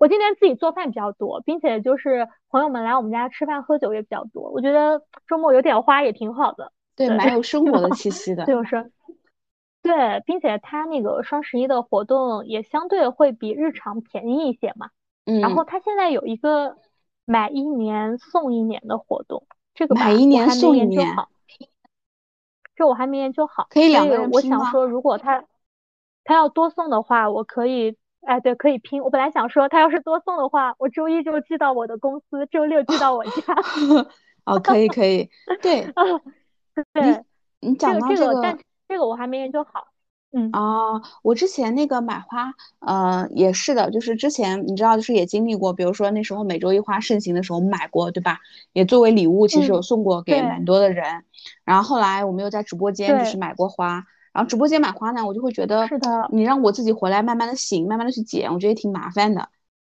[0.00, 4.50] 我今年自己做饭比较多，并且就是朋友们来我们家吃饭喝酒也比较多。
[4.50, 8.44] 我觉得周末有点花也挺好的， 对，蛮有生活的气息的。
[8.46, 8.90] 就是
[9.82, 14.90] 对，并且它那个双十一的活动也相对会比日常便宜一些嘛。
[15.26, 15.40] 嗯。
[15.40, 16.76] 然后它现在有一个
[17.24, 21.14] 买一年送一年的活动，这个买一年送一年，
[22.74, 23.66] 这我还没研究好。
[23.70, 25.44] 可以两个人我想说，如果他
[26.24, 27.98] 他要多送的话，我可以。
[28.26, 29.02] 哎，对，可以拼。
[29.02, 33.32] 我本来想说，他要是多送的话，我周一就寄到我的公司，周六寄到我家。
[34.46, 35.28] 哦，可以，可以。
[35.60, 35.86] 对，
[36.92, 37.24] 对，
[37.60, 38.58] 你讲到这个，但
[38.88, 39.88] 这个我还没研究好。
[40.32, 40.50] 嗯。
[40.52, 48.38] 哦，我之前那个买花，呃，也是的，就是之前你知道，就是也经历过，比如说那时候每周一花盛行的时候买过，对吧？
[48.72, 51.24] 也作为礼物，其实有送过给蛮多的人。
[51.64, 54.04] 然后后来我们又在直播间就是买过花。
[54.32, 59.48] 然后直播间买花呢，我就会觉得，是的，你让我自己回来慢慢的醒，慢慢的去剪，我觉得挺麻烦的。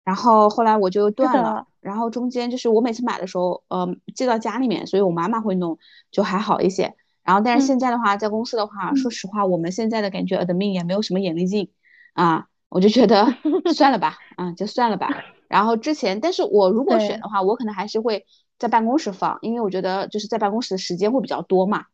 [0.04, 1.66] 然后后来我就断了。
[1.80, 5.78] 然后中间就是我每次买的时候，呃，寄到家里面，所以我妈妈会弄，
[6.10, 6.94] 就还好一些。
[7.24, 11.70] 然后但是现在的话，在公司的话，说实话，我们现在的感觉 admin 也没有什么眼力劲
[12.14, 13.26] 啊，我就觉得
[13.74, 15.08] 算了吧，啊，就算了吧。
[15.48, 18.26] 然后之前，但是我如果选的话，我可能还是会
[18.58, 21.84] 在办公室放，因为我觉得就是在办公室的时间会比较多嘛，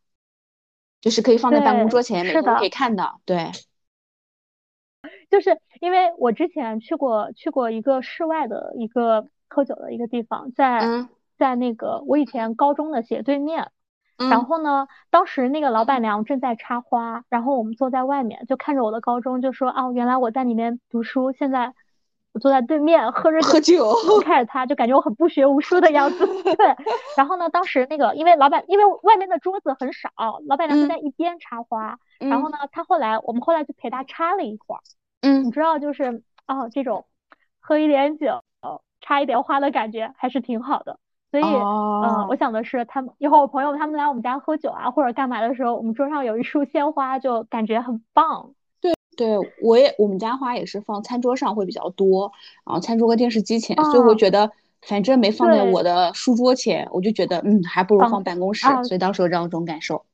[1.01, 3.21] 就是可以放在办公桌前，每天都可以看到。
[3.25, 3.51] 对，
[5.29, 11.07] 就是因为我之前去过去过一个室外的一个喝酒的一个地方，在
[11.37, 13.71] 在那个我以前高中的斜对面。
[14.17, 21.73] 然后呢，当时那个老板娘正在插花，然后我们坐在外面就看着我的高中，就说哦，原来我在里面读书，现在
[22.39, 26.25] 我坐在对面喝着喝酒，看着他就感觉我很不学无术的样子。
[26.55, 26.73] 对，
[27.17, 30.09] 然后呢，当时那个因为老板因为外面的桌子很少，
[30.47, 34.79] 老板娘就在一边插花，然后呢，他后来我们后来就陪他插了一会儿。
[35.21, 37.05] 嗯，你知道就是哦，这种
[37.59, 38.41] 喝一点酒
[39.01, 40.97] 插一点花的感觉还是挺好的。
[41.31, 48.53] 所以，嗯，我想的是，他们一会儿我朋友他们来我们家喝酒啊，或者干嘛的时候，我们桌上有一束鲜花，就感觉很棒。
[49.19, 52.31] 对，我也我们家花也是放餐桌上会比较多，
[52.65, 54.49] 然后餐桌和电视机前，所以我觉得
[54.81, 60.05] 反正没放在我的书桌前，我就觉得嗯，还不如放办公室，所以当时有这样一种感受。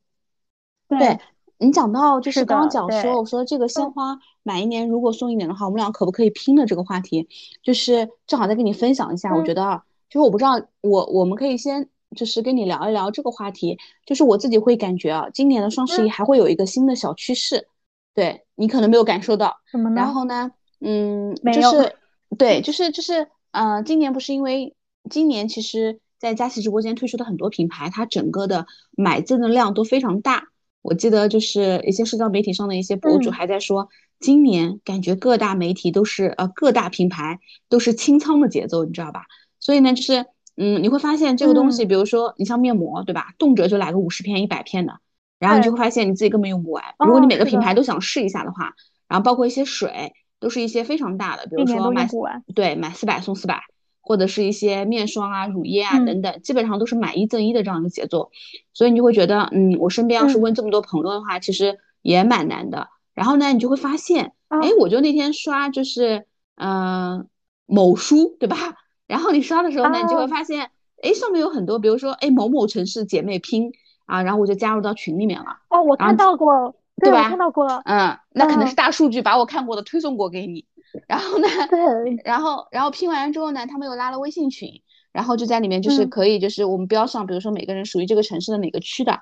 [0.90, 1.20] 对
[1.60, 7.30] 你讲到就是刚刚讲说，我说这个鲜花买一年如果送一年的话，我们俩可不可以拼的这个话题，
[7.62, 9.84] 就是正好再跟你分享一下，我觉得。
[10.08, 13.78] 就是我不知道，我我们可以先就是跟你聊一聊这个话题。
[14.06, 17.68] 就是我自己会感觉啊，今年的双十一还会有一个新的小趋势，
[18.16, 19.58] 对你可能没有感受到。
[19.70, 19.96] 什么呢？
[19.96, 21.96] 然后呢，嗯，就是
[22.38, 24.76] 对，就是就是，呃，今年不是因为
[25.10, 30.48] 今年其实，在佳琦直播间推出的很多品牌，它整个的买赠的量都非常大。
[30.82, 39.26] 我记得就是一些社交媒体上的一些博主还在说，今年感觉各大媒体都是呃各大品牌都是清仓的节奏，你知道吧？
[39.60, 40.26] 所以呢，就是，
[40.58, 43.34] 嗯，你会发现这个东西，比如说你像面膜，对吧？
[43.38, 45.00] 动辄就来个五十片、一百片的，
[45.46, 46.84] 然后你就会发现你自己根本用不完。
[47.00, 48.74] 如果你每个品牌都想试一下的话，
[49.08, 52.08] 然后包括一些水，都是一些非常大的，比如说买
[52.56, 53.62] 对买四百送四百，
[54.02, 58.32] 或者是一些面霜啊、乳液啊等等，基本上都是买一赠一的这样一个节奏。
[58.74, 62.88] 所以你就会觉得，嗯，我身边要是问这么多朋友的话，其实也蛮难的。
[63.14, 67.28] 然后呢，你就会发现，哎，我就那天刷就是，嗯，
[67.66, 68.58] 某书，对吧？
[69.08, 70.70] 然后你刷的时候呢，你就会发现，
[71.02, 73.72] 哎，上面有很多，比如说，哎，某某城市姐妹拼
[74.06, 75.58] 啊，然后我就加入到群里面了。
[75.70, 77.30] 哦，我看到过，对吧？
[77.30, 77.66] 看到过。
[77.86, 80.66] 嗯，那可能是大数据把我看过的推送过给你。
[81.08, 81.48] 然后呢？
[81.70, 82.22] 对。
[82.24, 89.22] 然后，然后拼完之后呢，他们又拉了微信群，然后就在里面就是可以，就是我们标上，比如说每个人属于这个城市的哪个区的，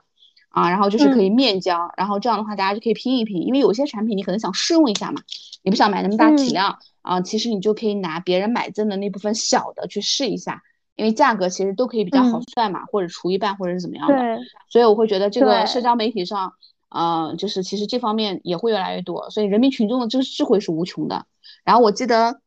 [0.50, 5.22] 啊，然后就是可以面交，然后这样的话大家就可以拼一拼，因为有些产品你可能想试用一下嘛，
[5.64, 6.78] 你不想买那么大体量。
[7.04, 10.64] 啊，其实你就可以拿别人买赠的那部分小的去试一下，
[10.96, 14.16] 因为价格其实都可以比较好算嘛，或者除一半或者是怎么样的。
[14.16, 14.38] 对。
[14.70, 16.54] 所以我会觉得这个社交媒体上，
[16.90, 21.26] 呃，就是其实这方面也会越来越多，所以人民群众的这个智慧是无穷的。
[21.64, 22.40] 然后我记得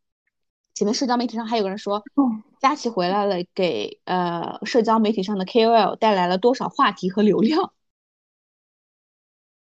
[0.75, 2.03] 前面社交媒体上还有个人说，
[2.61, 7.73] 佳琪回来了，给呃社交媒体上的 KOL 带来了多少话题和流量？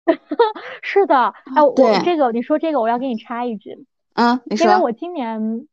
[0.82, 3.86] 是的，哎，我这个你说这个，我要给你插一句。
[4.14, 5.68] 嗯，因为我今年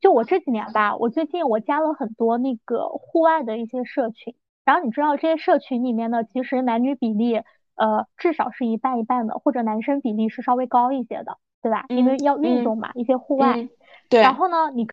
[0.00, 4.34] 就我这几年吧，我最近我加了很多那个户外的一些社群，
[4.64, 7.42] 然后你知道这些社群里面呢，其实男女比例
[7.74, 11.84] 呃至少是一半一半的，或者男生比例是稍微高一些的，对吧？
[11.88, 13.68] 因为要运动嘛，一些户外。
[14.08, 14.20] 对。
[14.20, 14.86] 然后呢，你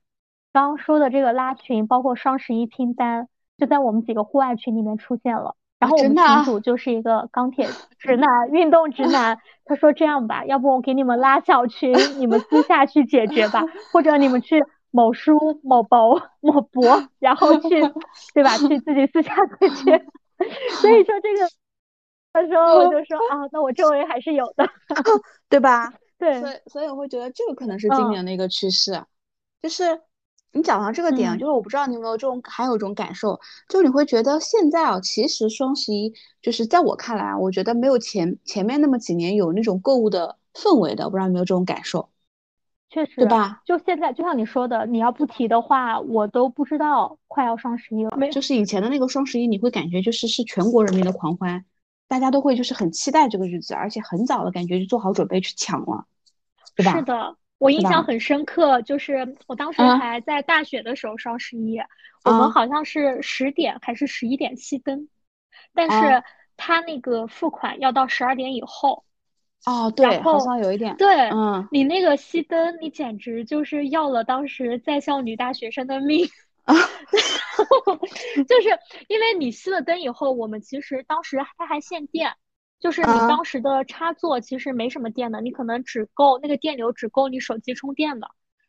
[0.53, 5.55] 刚刚说的这个拉群，包括双十一拼单，就在我们几个户外群里面出现了。
[5.77, 7.67] 然后我们群主就是一个钢铁
[7.99, 9.37] 直男，运动直男。
[9.65, 14.63] 他说：“这样吧，要不我给你们拉小群，你们私下去解决吧，或者你们去
[14.95, 17.69] 某书、某博、某博，然后去，
[18.33, 18.57] 对吧？
[18.57, 20.05] 去自己私下解决。
[20.81, 21.49] 所以说这个，
[22.31, 24.67] 他说我就说 啊，那我周围还是有的，
[25.49, 25.93] 对吧？
[26.17, 29.03] 对，所以所以我会觉得这个可能是今年的一个趋势，
[29.61, 30.01] 就是。”
[30.55, 42.09] 你讲到这个点，就是我不知道你有没有这种，还有一种感受，就你会觉得现在啊，其实双十一就是在我看来啊，我觉得没有前前面那么几年有那种购物的氛围的，不知道有没有这种感受？
[42.89, 43.61] 确实，对吧？
[43.65, 48.15] 就现在，就像你说的，你要不提的话，我都不知道快要双十一了。
[48.15, 51.65] 没就是以前的那个双十一，你会感觉就是是全国人民的狂欢，
[52.07, 56.05] 大家都会就是很期待这个日子，而且很早的感觉就做好准备去抢了，
[56.75, 56.93] 对吧？
[56.93, 57.35] 是的。
[57.57, 61.79] 我印象很深刻，就是我当时还在大学的时候，双十一，
[62.23, 65.07] 我们好像是十点还是十一点熄灯，
[65.73, 66.23] 但是
[66.55, 69.03] 他那个付款要到十二点以后。
[69.65, 70.95] 哦，对，好像有一点。
[70.97, 76.27] 对，嗯，你那个熄灯，你简直就是要了当时在校女大学生的命。
[76.65, 76.73] 啊，
[78.47, 78.69] 就是
[79.07, 82.33] 因为你熄了灯以后，我们其实当时它还限电，
[82.79, 88.27] 就是你当时的插座其实没什么电的，你可能只够那个电流只够你手机充电的。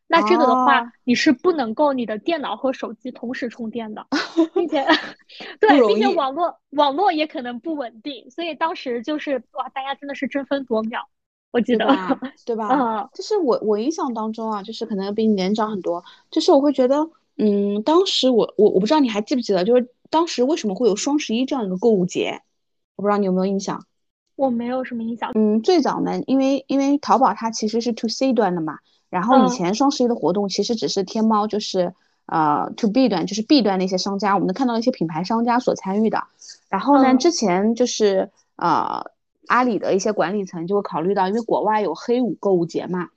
[0.08, 4.06] 那这个的话，你是不能够你的电脑和手机同时充电的，
[4.54, 4.86] 并且
[5.60, 11.08] 对，并且网络网络也可能不稳定，所以当时就是哇，大家真的是争分夺秒，
[11.50, 11.88] 我记得
[12.46, 12.68] 对吧？
[12.70, 22.42] 嗯，就是我我印象当中啊，就是可能比你年长很多，就是我会觉得，嗯，当时我我我不知道你还记不记得，就是当时为什么会有双十一这样一个购物节，
[22.94, 23.84] 我不知道你有没有印象？
[24.36, 25.32] 我没有什么印象。
[25.34, 28.78] 嗯，最早呢，因为因为淘宝它其实是 to C 端的嘛。
[29.16, 31.94] 然后以前双十一的活动其实只是天猫，就是
[32.26, 36.22] 呃 to B 端，就是 B 端那些商家，我们能看到一些品牌商家所参与的。
[36.68, 39.02] 然后呢，之前就是呃
[39.46, 43.08] 阿里的一些管理层就会考虑到，因为国外有黑五购物节嘛，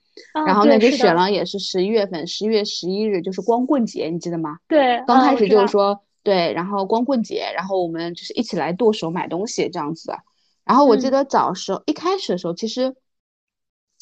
[0.48, 4.58] 然后呢就选了也是十一月份，十一月十一日就是光棍节，你记得吗？
[4.70, 10.16] 对，刚开始就是说对，然后光棍节，然后我们就是一起来剁手买东西这样子。
[10.64, 12.96] 然后我记得早时候一开始的时候，其实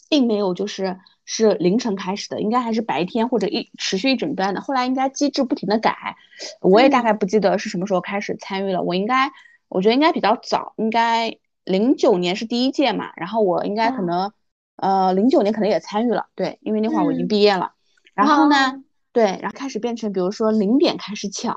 [0.07, 0.99] 并没有就是。
[1.29, 4.61] 是凌晨开始的，应该还是白天或者一持续一整段的。
[4.61, 6.15] 后来应该机制不停的改，
[6.61, 8.81] 我也大概不记得是什么时候开始参与了。
[8.81, 9.29] 我应该，
[9.67, 13.11] 我觉得应该比较早，应该零九年是第一届嘛。
[13.17, 14.31] 然后我应该可能，
[14.77, 17.73] 呃，零九年可能也参与了，对，因为那会儿我已经毕业了。
[18.13, 21.53] 然后呢，对，然后开始变成，比如说零点开始抢，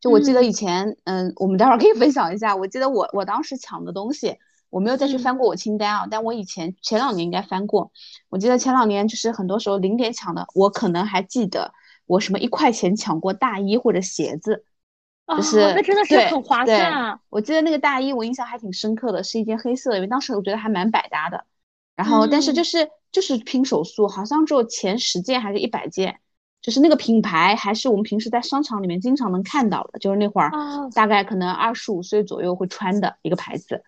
[0.00, 2.54] 就我记得以前，嗯，我们待会儿可以分享一下。
[2.54, 4.36] 我记得我我当时抢的东西。
[4.70, 7.90] 我没有再去翻过我清单啊，但我以前前两年应该翻过。
[8.28, 11.72] 我记得前两年就是很多时候零点抢的，我可能还记得
[12.06, 14.64] 我什么一块钱抢过大衣或者鞋子，
[15.26, 17.20] 就是那真的是很划算啊。
[17.30, 21.44] 我记得那个大衣我印象还挺深刻的，是一件黑色的，因为当时我觉得还蛮百搭的。
[21.96, 26.20] 然后但是就是就是拼手速，好像只有前十件还是一百件，
[26.62, 30.52] 就是那个品牌还是我们平时在商场里面经常能看到的，就是那会儿
[30.94, 33.82] 大概可能二十五岁左右会穿的一个牌子。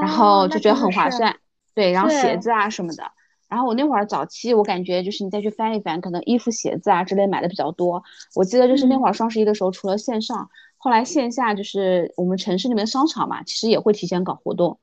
[0.00, 1.36] 然后就觉得很划算，
[1.74, 3.04] 对，然后鞋子啊什么的，
[3.48, 8.02] 然后我那会儿早期我感觉就是你再去翻一翻，可能衣服、鞋子啊之类买的比较多。
[8.34, 14.78] 我记得就是那会儿双十一的时候，除了线上，后来线下就是我们城市里面商场嘛，其实也会提前搞活动。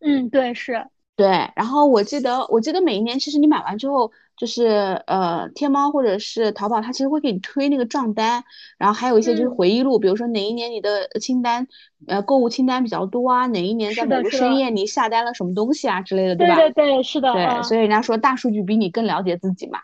[0.00, 0.86] 嗯，对，是。
[1.16, 4.66] 对，然后我记得，我记得每一年其实你买完之后，就是
[5.06, 8.44] 呃，天猫或者是淘宝，它其实会给你推那个账单，
[8.76, 11.66] 然后还有一些就是回忆录，比如说哪一年你的清单，
[12.06, 16.56] 呃，购物清单比较多啊，哪一年在某个深夜你下单了什么东西啊之类的，对吧？
[16.56, 17.32] 对对，是的。
[17.32, 19.78] 对，所以人家说大数据比你更了解自己嘛。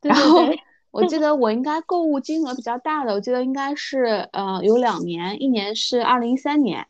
[0.00, 0.40] 然后
[0.90, 6.86] 我记得我应该购物金额比较大的，我记得应该是呃有两年，一年是二零一三年。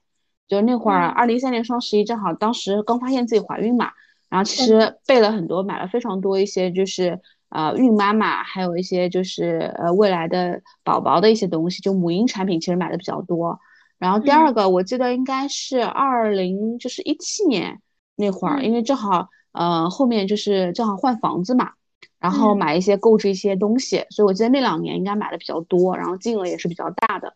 [0.46, 3.90] 就那会儿，二零一三年双十一正好，当时刚发现自己怀孕嘛，
[4.28, 13.58] 然后其实备了很多，买了非常多一些，就是呃孕妈妈，还有一些就是呃未来的宝宝的一些东西，就母婴产品其实买的比较多。
[13.98, 17.80] 然后第二个，我记得应该是二零就是一七年
[18.16, 21.72] 那会儿，因为正好呃后面就是正好换房子嘛，
[22.20, 27.34] 然后买一些购置一些东西，所以我记得那两年应该买的比较多，然后金额也是比较大的。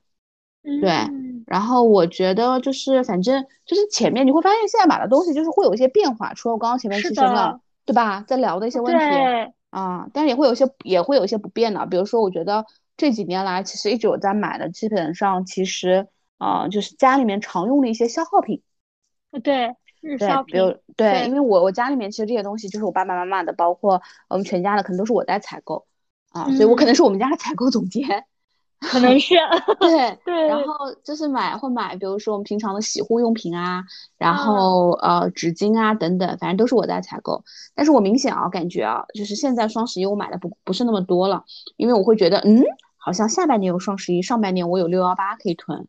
[0.63, 0.91] 对，
[1.53, 8.25] 然后我觉得就是反正就是前面你会发现现在买的东西就是会有一些变化，除了我刚刚前面提升了，对吧？
[8.27, 12.65] 在聊的一些问题啊，但是也会有些也会有一些不变的，比如说我觉得
[12.97, 18.63] 这几年来其实一直有在买的，基本上其实啊就是家里面常用的一些消耗品，
[19.43, 24.01] 对，日消品，比如对，因为我我家里面其实这些东西就是我爸爸妈妈的，包括
[24.31, 25.85] 我们全家的，可能都是我在采购
[26.31, 28.25] 啊，所以我可能是我们家的采购总监。
[28.91, 29.35] 可能是
[29.79, 30.75] 对对， 然后
[31.05, 33.85] 就是买会买，比如说我们平常的洗护用品啊，
[34.19, 37.45] 然后呃纸巾啊等等，反正都是我在采购。
[37.75, 41.45] 但是我明显啊感觉啊，就是现在双十一我买的不不是那么多了，
[41.77, 42.65] 因为我会觉得嗯，
[42.97, 45.87] 好像下半年有双十一，上半年我有六幺八可以囤。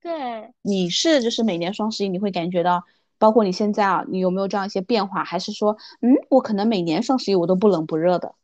[0.00, 2.84] 对，你是就是每年双十一你会感觉到，
[3.18, 5.24] 包括你现在啊，你有没有这样一些变化？
[5.24, 8.34] 还是说嗯，我可能每年双十一我都不冷不热的？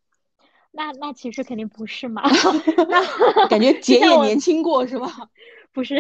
[0.76, 2.22] 那那其实肯定不是嘛，
[2.88, 5.08] 那感觉姐 也年轻过是吧？
[5.72, 5.98] 不是，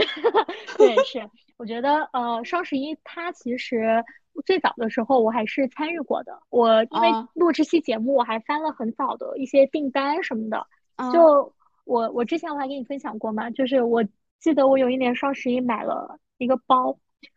[0.76, 4.04] 对，是，我觉得呃，双十一它其实
[4.44, 10.66] 最早的时候我还是参与过的，我因为录这期节目，我还翻了很早的一些订单什么的。
[11.12, 11.52] 就
[11.84, 14.04] 我我之前我还跟你分享过嘛，就是我
[14.40, 16.96] 记得我有一年双十一买了一个包，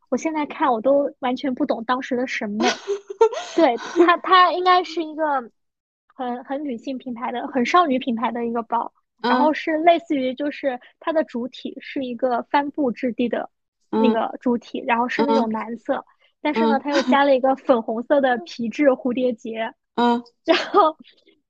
[0.09, 2.65] 我现在看我都完全不懂当时的审美，
[3.55, 5.49] 对它它应该是一个。
[6.19, 8.91] 很很女性品牌的，很少女品牌的一个包，
[9.23, 13.49] 然后是类似于就是它的主体是一个帆布质地的
[13.89, 16.05] 那个主体，然后是那种蓝色，
[16.41, 20.97] 但是呢，它又加了一个粉红色的皮质蝴蝶结，嗯， 然后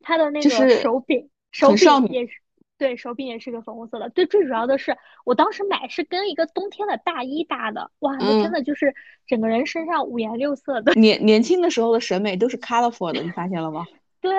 [0.01, 2.33] 它的那个手柄手柄也是，
[2.77, 4.07] 对手柄也是个粉红色的。
[4.11, 4.95] 最最主要的是，
[5.25, 8.93] 我当时买是跟一个冬天的大衣搭的，哇，那真的就是
[9.25, 10.93] 整个人身上五颜六色的。
[10.93, 13.87] 年年轻的时候的审美都是 colorful 的，你发现了吗？
[14.21, 14.31] 对，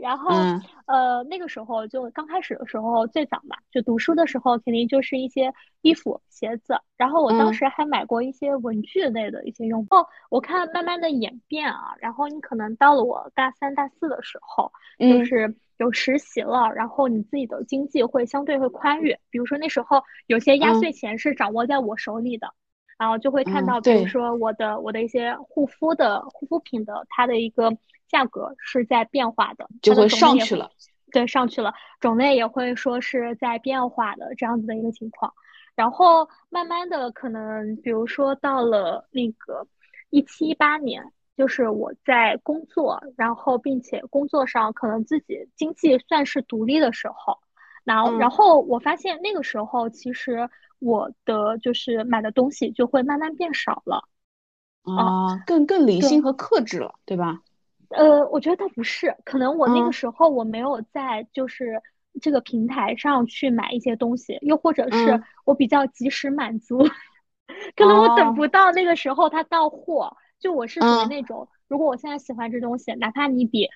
[0.00, 0.30] 然后
[0.86, 6.80] 呃，那个时候就刚开始的时候，最早嘛，就读书的时候，肯定就是一些衣服、鞋子。
[6.96, 9.90] 然后我当时还买过一些文具类的一些用品。
[10.28, 19.16] 我看慢慢的演变啊，然后你可能到了我大三、大四的时候，就是有实习了，然后你自己的经济会相对会宽裕。
[19.30, 22.52] 比如说那时候有些压岁钱是掌握在我手里的，
[22.98, 27.76] 然后就会看到，比如说我的我的一些护肤的护肤品的它的一个。
[28.10, 30.70] 价格是在变化的，就会上去了。
[31.12, 35.34] 对，上去了，种类也会说是在变化的这样子的一个情况。
[35.74, 39.66] 然后慢慢的，可能比如说到了那个
[40.08, 47.36] 一七一八年，就是我在工作，然后并且工作上可能自己经济算是独立的时候，
[47.84, 54.04] 然后然后我发现那个时候其实我的就是买的东西就会慢慢变少了。
[54.84, 57.42] 啊，更更理性和克制了，对吧？
[57.90, 61.82] 呃，我觉得倒不是，可能我那个时候我没有在就是
[62.20, 66.78] 这个平台上去买一些东西，又或者是我比较及时满足，
[67.76, 70.16] 可能我等不到那个时候它到货。
[70.38, 73.68] 就我是属于那种，如果我现在喜欢这东西，哪怕你比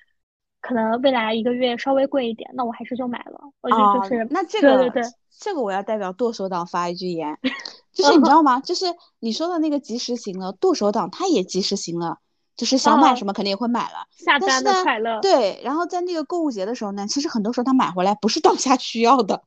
[0.63, 3.39] 可能未来一个月稍微贵一点，那我还是就买了。
[3.61, 7.39] 我觉得就是那这个对对对，这个我要代表剁手党发一句言，
[7.93, 8.61] 就是你知 道吗？
[8.61, 8.87] 就是
[9.19, 12.17] 你说的那个及时行乐，剁手党他也及时行乐。
[12.55, 15.19] 就是想买什么肯定也会买了，下单的快乐。
[15.23, 19.43] 对，然后在那个购物节的时候呢，其实很多时候他买回来不是当下需要的，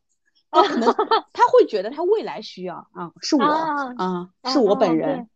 [0.49, 0.91] 他可能
[1.31, 5.29] 他会觉得他未来需要啊，是我啊，是我本人。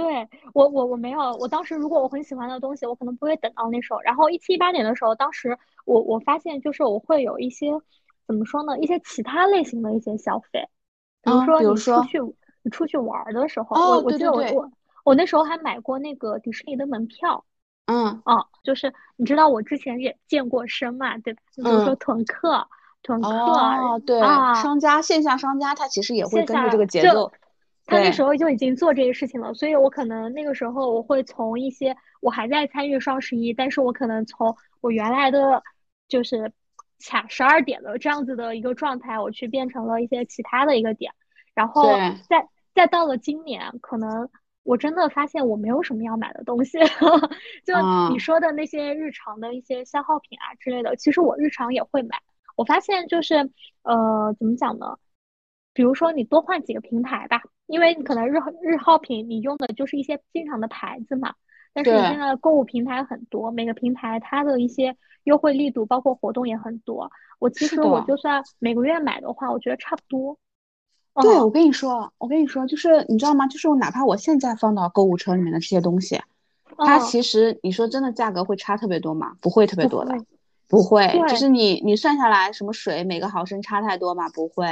[0.00, 4.00] 对我我我没有，我当时如果我很喜欢的东西，我可能不会等到那时候。
[4.02, 7.72] 然后一七一八年的时候，当时我我发现就是我会有一些
[8.26, 10.68] 怎么说呢，一些其他类型的一些消费，
[11.22, 12.20] 比如说你出去
[12.62, 14.70] 你出去玩的时候，我我记得我我。
[15.06, 17.44] 我那时候还买过那个迪士尼的门票，
[17.84, 21.40] 嗯，哦，就是你知道我之前也健过身嘛，对吧？
[21.54, 22.66] 比如说囤客，
[23.04, 27.30] 囤客，哦，对，商家线下商家他其实也会跟着这个节奏，
[27.86, 35.62] 他那时候就已经做这些事情了，所以我可能那个时候我会从一些我还在参与双十一，但是我可能从我原来的
[36.08, 36.52] 就是
[37.06, 41.12] 卡十二点的这样子的一个状态，我去变成了一些其他的一个点，
[41.54, 41.84] 然后
[42.28, 44.28] 再再到了今年可能。
[44.68, 46.76] 我真的发现我没有什么要买的东西，
[47.64, 47.72] 就
[48.10, 52.20] 你说的那些日常的一些消耗品啊之类的，其实我日常也会买。
[52.56, 53.48] 我发现就是，
[53.84, 54.98] 呃，怎么讲呢？
[55.72, 61.34] 比如说你多换几个平台吧，因为你可能日日耗品你用的就是一些经常的牌子嘛。
[61.72, 67.10] 但是你现在购物平台很多，每个平台它的一些优惠力度包括活动也很多。
[67.38, 70.38] 我其实我就算每个月买的话，我觉得差不多。
[71.20, 73.46] 对，我跟你说，我跟你说，就是你知道吗？
[73.46, 76.18] 就是哪怕我现在放到购物车里面的这些东西，
[76.78, 79.36] 它其实你说真的价格会差特别多吗？
[79.40, 80.14] 不会特别多的，
[80.68, 81.06] 不会。
[81.28, 84.30] 就是你你算下来，什么水每个毫升差太多吗？
[84.30, 84.66] 不会。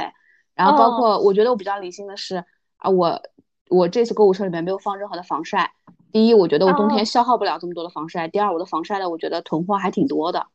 [0.55, 2.43] 然后包括我觉得我比较理性的是
[2.85, 3.21] 啊，我
[3.69, 5.71] 我这次购物车里面没有放任何的防晒。
[6.11, 8.27] 第一，我觉得我冬天消耗不了这么多的防晒。
[8.27, 10.47] 第二，我的防晒的我觉得囤货还挺多的。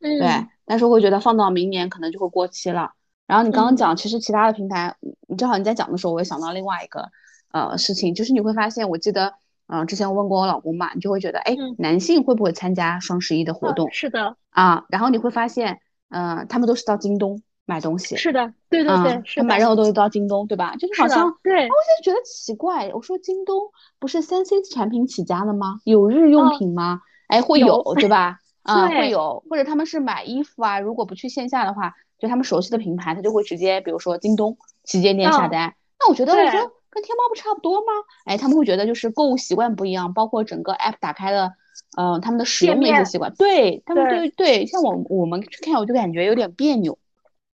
[0.00, 0.18] 嗯。
[0.18, 2.90] 对，但是我会觉得放到明年可能就会过期了。
[3.26, 4.96] 然后你刚刚讲，其实其他的平台，
[5.28, 7.08] 你正好你在讲的时候，我也想到另外一个
[7.52, 9.34] 呃事情，就是你会发现，我记得，
[9.68, 13.88] 嗯，之前我问过我老公嘛，你就会觉得，哎，男性会不会参加双十一的活动？
[13.92, 14.36] 是的。
[14.50, 15.80] 啊，然后你会发现，
[16.10, 18.16] 嗯，他们都是到京东买东西。
[18.16, 20.74] 是的，对对对，是买任何东西都到京东，对吧？
[20.76, 21.64] 就是好像，对。
[21.64, 23.60] 我就觉得奇怪，我说京东
[23.98, 25.80] 不是三 C 产品起家的吗？
[25.84, 27.02] 有日用品吗？
[27.28, 28.38] 哎，会有，对吧？
[28.62, 31.92] 啊，会有，或者他们是买衣服啊，如果不去线下的话。
[32.18, 35.74] 就他们熟悉的品牌，他就会直接，比如说京东旗舰店下单。
[36.00, 37.92] 那我觉得，我觉得跟天猫不差不多吗？
[38.24, 41.52] 哎，他们会觉得就是购物习惯不一样，包括整个 app 打开的，
[41.98, 43.30] 嗯，他们的使用的一些习惯。
[43.34, 46.96] 对他们，对对，像我我们去看，我就感觉有点别扭。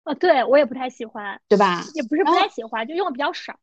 [0.03, 1.83] 呃，对我也不太喜欢，对吧？
[1.93, 3.55] 也不是不太喜欢，就用的比较少。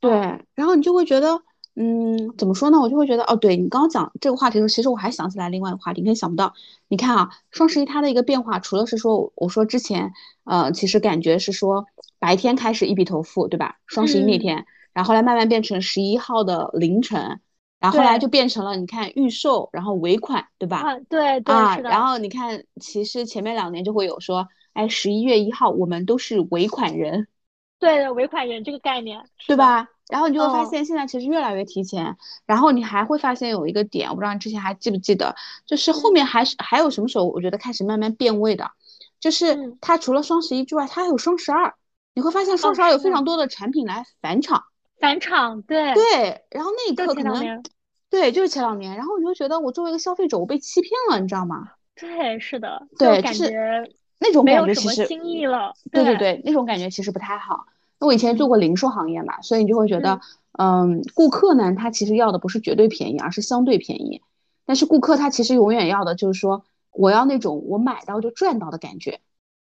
[0.00, 0.10] 对，
[0.54, 1.42] 然后你就会觉得。
[1.74, 2.78] 嗯，怎么说呢？
[2.78, 6.52] 我就会觉得，哦，对你刚刚讲这个话题的时候，其实我还想起来另外一个话题，你可以想不到。
[6.88, 10.12] 你看啊，双十一它的一个变化，除了是说，我说之前，
[10.44, 11.86] 呃，其实感觉是说
[12.18, 13.76] 白天开始一笔投付，对吧？
[13.86, 17.40] 双十一那天，然后后来慢慢变成十一号的凌晨，
[17.80, 20.76] 然后后来就变成了你看预售，然后尾款，对吧？
[20.76, 21.88] 啊，对对是的。
[21.88, 27.28] 然后你看，其实前面两年就会有说，哎，十一月一号我们都是尾款人。
[27.78, 29.88] 对的尾款人这个概念，对吧？
[30.08, 32.16] 然后你就会发现，现在其实越来越提前。
[32.46, 35.34] 然后你还会发现有一个点，我不知道你之前还记不记得，
[35.66, 38.70] 就是后面还是还有什么时候，我觉得开始慢慢变味的，
[39.18, 41.74] 就是它除了双十一之外，它还有双十二。
[42.14, 44.64] 你会发现双十二有非常多的产品来返场，
[45.00, 46.44] 返场，对对。
[46.50, 47.62] 然后那一刻可能，
[48.10, 48.94] 对，就是前两年。
[48.96, 51.70] 然后你就觉得我作为一个消费者，我被欺骗了，你知道吗？
[51.96, 53.50] 对，是的，对，就是
[54.22, 55.74] 那种感觉其实新意了。
[55.90, 57.66] 对对对，那种感觉其实不太好。
[57.98, 60.20] 那我以前做过零售行业嘛，所以你就会觉得，
[60.58, 64.22] 嗯，顾客呢，他其实要的不是绝对便宜，而是相对便宜。
[64.64, 69.20] 但是顾客他其实永远要的就是说，我要那种我买到就赚到的感觉。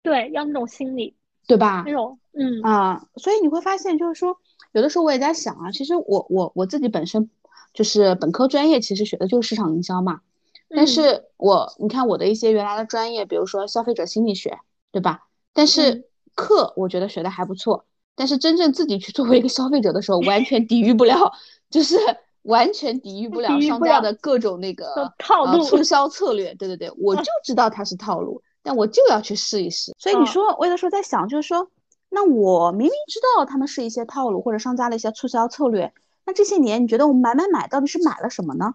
[0.03, 1.15] 对，要那种心理，
[1.47, 1.83] 对吧？
[1.85, 4.37] 那种，嗯啊，所以你会发现，就是说，
[4.71, 7.29] 有的时候我也在想啊，其实我我我自己本身
[7.73, 10.21] 就是本科专业，其实学的就是市场营销嘛。
[10.69, 14.59] 但是我你看我的一些原来的专业，比如说消费者心理学，
[14.91, 15.27] 对吧？
[15.53, 17.85] 但是课我觉得学的还不错。
[18.15, 21.31] 但是真正自己去作为一个消费者的时候，完全抵御不了，
[21.71, 21.97] 就是
[22.41, 26.53] 完全抵御不了商家的各种那个套路促销 策略。
[26.55, 29.95] 对对对，我就知道它是套路，但我就要去试一试。
[29.97, 31.71] 所以你说，我有的时候在想，就是说，
[32.09, 35.93] 那我明明知道他们是一些套路或者商家的一些促销策略，
[36.25, 38.73] 那这些年你觉得我买买买到底是买了什么呢？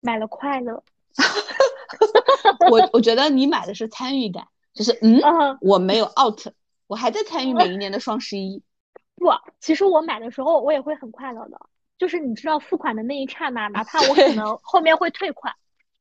[0.00, 0.82] 买了快乐。
[2.70, 5.20] 我我觉得你买的是参与感，就是嗯，
[5.60, 6.46] 我没有 out。
[6.86, 8.62] 我还在参与每一年的双十一，
[9.16, 9.26] 不，
[9.60, 11.58] 其实我买的时候我也会很快乐的，
[11.98, 15.52] 就是你知道付款的那一刹那，哪怕我可能后面会退款，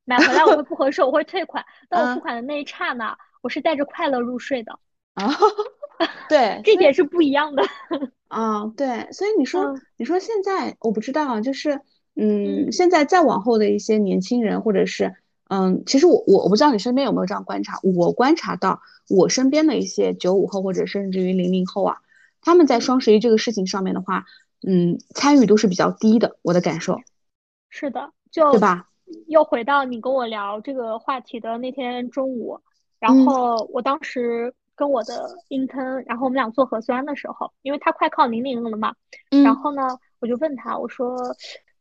[0.03, 4.77] 买回来我会不合适，我会退款， 但我付款的那一刹那，我是带着快乐入睡的。
[5.15, 5.27] 啊，
[6.29, 7.63] 对，这点是不一样的。
[8.27, 11.81] 啊，对，所以你说，你说现在我不知道，就是，
[12.15, 15.15] 嗯，现在再往后的一些年轻人，或者是。
[15.47, 21.97] 嗯，其实我我我不知道你身边有没有这样观察，我观察到我身边的一些九五后或者甚至于零零后啊，
[22.41, 24.25] 他们在双十一这个事情上面的话，
[24.67, 26.99] 嗯，参与度是比较低的，我的感受。
[27.69, 28.89] 是的，就对吧？
[29.27, 32.59] 又回到你跟我聊这个话题的那天中午，
[32.99, 38.95] 然后我当时跟我的 intern，然后我们俩做核酸的时候，因为他快靠零零了嘛，
[39.43, 39.83] 然后呢，
[40.19, 41.15] 我就问他，我说，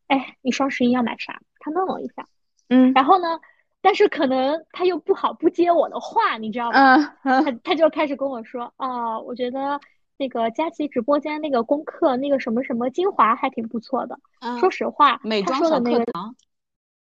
[0.09, 1.41] 哎，你双十一要买啥？
[1.61, 2.27] 他愣了一下，
[2.69, 3.41] 嗯，然后呢？
[3.81, 6.97] 但是可能他又不好不接我的话，你知道吗？
[7.23, 9.79] 他他就开始跟我说，哦，我觉得
[10.17, 14.19] 那个佳琪直播间那个功课那个什么什么精华还挺不错的。
[14.59, 16.05] 说实话，他说的那个，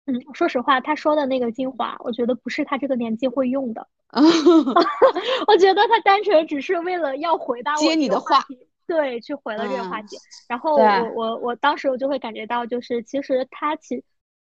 [0.06, 3.86] 嗯，说实话，他说的那个精华，我觉得不是他这个年纪会用的。
[5.46, 8.58] 我觉得他单纯只是为了要回答接你的话题，
[8.92, 10.16] 对，去回了这个话题。
[10.48, 14.04] 然后我我我当时我就会感觉到，就是其实他其。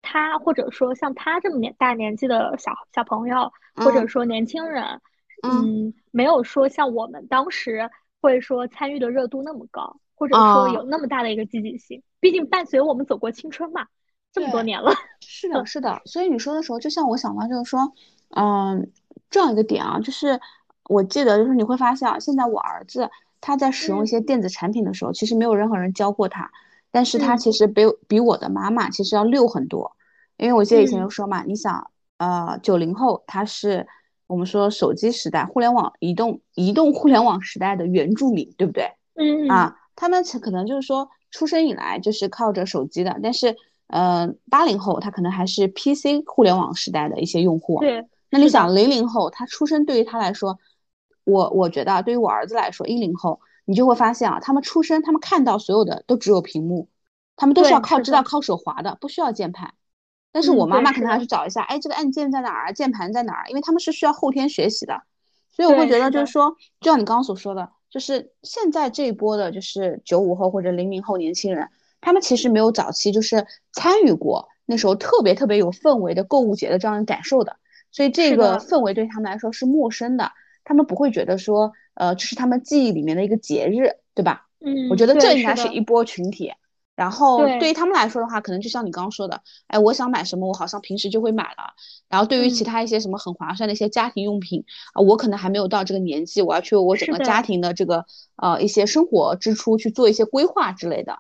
[0.04, 5.00] 他或者说像他这么年大年纪的小小朋友，或者说年轻人，
[5.44, 7.88] 嗯，没有说像我们当时
[8.20, 12.02] 会说参与的热度那么高，或者说有那么大的一个积极性。
[12.20, 13.86] 毕竟伴随我们走过青春嘛，
[14.34, 14.92] 这么多年了。
[15.22, 16.02] 是的，是的。
[16.06, 17.94] 所以你说的时候，就像我想到就是说，
[18.30, 18.92] 嗯，
[19.30, 20.40] 这样一个点啊，就是
[20.86, 23.08] 我记得就是你会发现啊，现在我儿子
[23.42, 26.50] 他在使用一些电子产品的时候，其实没有任何人教过他。
[26.92, 29.92] 但是他其实比比我的妈妈其实要溜很多，
[30.38, 33.88] 因为我记得以前就说嘛，你想，呃，九零后他是
[34.28, 38.92] 我们说手机时代、互联网、移动、移动互联网时代的原住民，对不对？
[39.16, 43.56] 嗯啊，他们可能就是说出生以来就是靠着手机的，但是，
[43.88, 47.80] 呃，八零后他可能还是 PC 互联网时代的一些用户。
[47.80, 50.60] 对，那你想零零后他出生对于他来说，
[51.32, 53.40] 我我觉得对于我儿子来说，一零后。
[53.66, 56.90] 你就会发现啊，他们出生，他们看到所有的都只有屏幕，
[57.38, 59.76] 他们都是要靠知道靠手滑的，不需要键盘。
[60.32, 63.50] 但是我妈妈可能要去找一下，哎，这个按键在哪儿，键盘在哪儿？
[63.50, 65.04] 因为他们是需要后天学习的。
[65.52, 71.70] 所以我会觉得，就是说，就像你刚刚所说的，就是现在这一波的，就是九五后或者零零后年轻人，
[72.02, 77.58] 他们其实没有早期就是参与过那时候特别特别有氛围的购物节的这样的感受的，
[77.92, 80.32] 所以这个氛围对他们来说是陌生的，
[80.64, 81.72] 他们不会觉得说。
[81.94, 84.48] 呃，这是他们记忆里面的一个节日，对吧？
[84.62, 86.54] 嗯，我觉得这应该是一波群体。
[86.96, 91.74] 然后对于他们来说的话，可能就像你刚刚说的，哎，我想买什么，我好像平时就会买了。
[92.08, 98.06] 然后对于其他一些什么很划算的一些家庭用品啊，我可能还没有到这个年纪，我要去我整个家庭的这个
[98.38, 101.20] 呃一些生活支出去做一些规划之类的。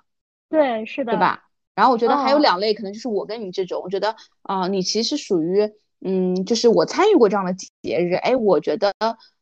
[0.49, 1.43] 对，是的，对吧？
[1.75, 5.69] 然后我觉得还有两类，可能就是我跟你这种，我觉得啊，你其实属于。
[6.03, 8.91] 嗯，就是我参与过这样的节日，哎，我觉得，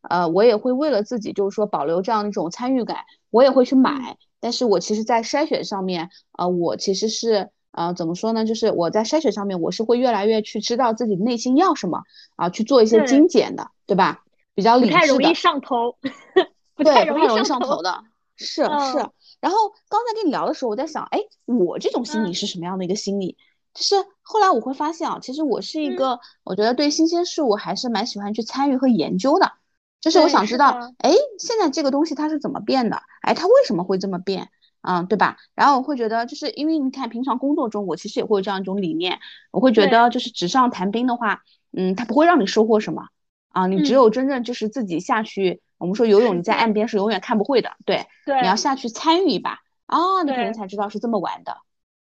[0.09, 2.97] 呃，我也会为了自己，就是说保留这样一种参与感，
[3.31, 4.17] 我也会去买。
[4.41, 8.45] 但是我其实，在筛选上面，呃，我其实是，呃，怎么说呢？
[8.45, 12.03] 就是我在筛选上面，我是会越来越去知道自己内心要什么，
[12.35, 14.23] 啊，去做一些精简的，对吧？
[14.53, 14.97] 比较理智的。
[14.97, 15.95] 不太容易上头。
[16.75, 18.03] 对，不太容易上头的。
[18.35, 19.09] 是是。
[19.41, 19.57] 然后
[19.89, 23.37] 刚才跟你聊的时候，我在想，哎，我这种心理是什么样的一个心理？
[23.79, 29.53] 就是后来我会发现啊，其实我是一个，我觉得对新鲜事物还是蛮喜欢去参与和研究的。
[30.01, 33.01] 就是我想知道，哎，现在这个东西它是怎么变的？
[33.21, 34.49] 哎，它为什么会这么变？
[34.81, 35.37] 嗯，对吧？
[35.55, 39.19] 然后我会觉得，就是因为你看，平常工作中我其实也会有这样一种理念，
[39.51, 43.07] 我会觉得就是纸上谈兵的话，嗯，它不会让你收获什么。
[43.47, 49.59] 啊，你只有真正就是自己下去，我们说游泳你在岸边是永远看不会的，对，对，你要下去参与一把。
[49.85, 51.57] 啊，你可能才知道是这么玩的，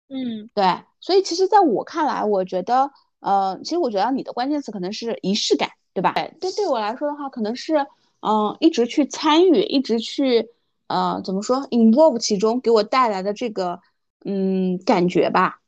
[0.10, 0.64] 嗯，对，
[1.00, 6.14] 所以其实在我看来，我觉得，呃，其实我觉得你的关键词可能是仪式感，对吧？
[6.14, 7.86] 对，对，对我来说的话，可能是，
[8.22, 10.50] 嗯，一直去参与，一直去。
[10.88, 13.82] 呃，怎么说？involve 其中给我带来的这个，
[14.24, 15.60] 嗯，感觉吧，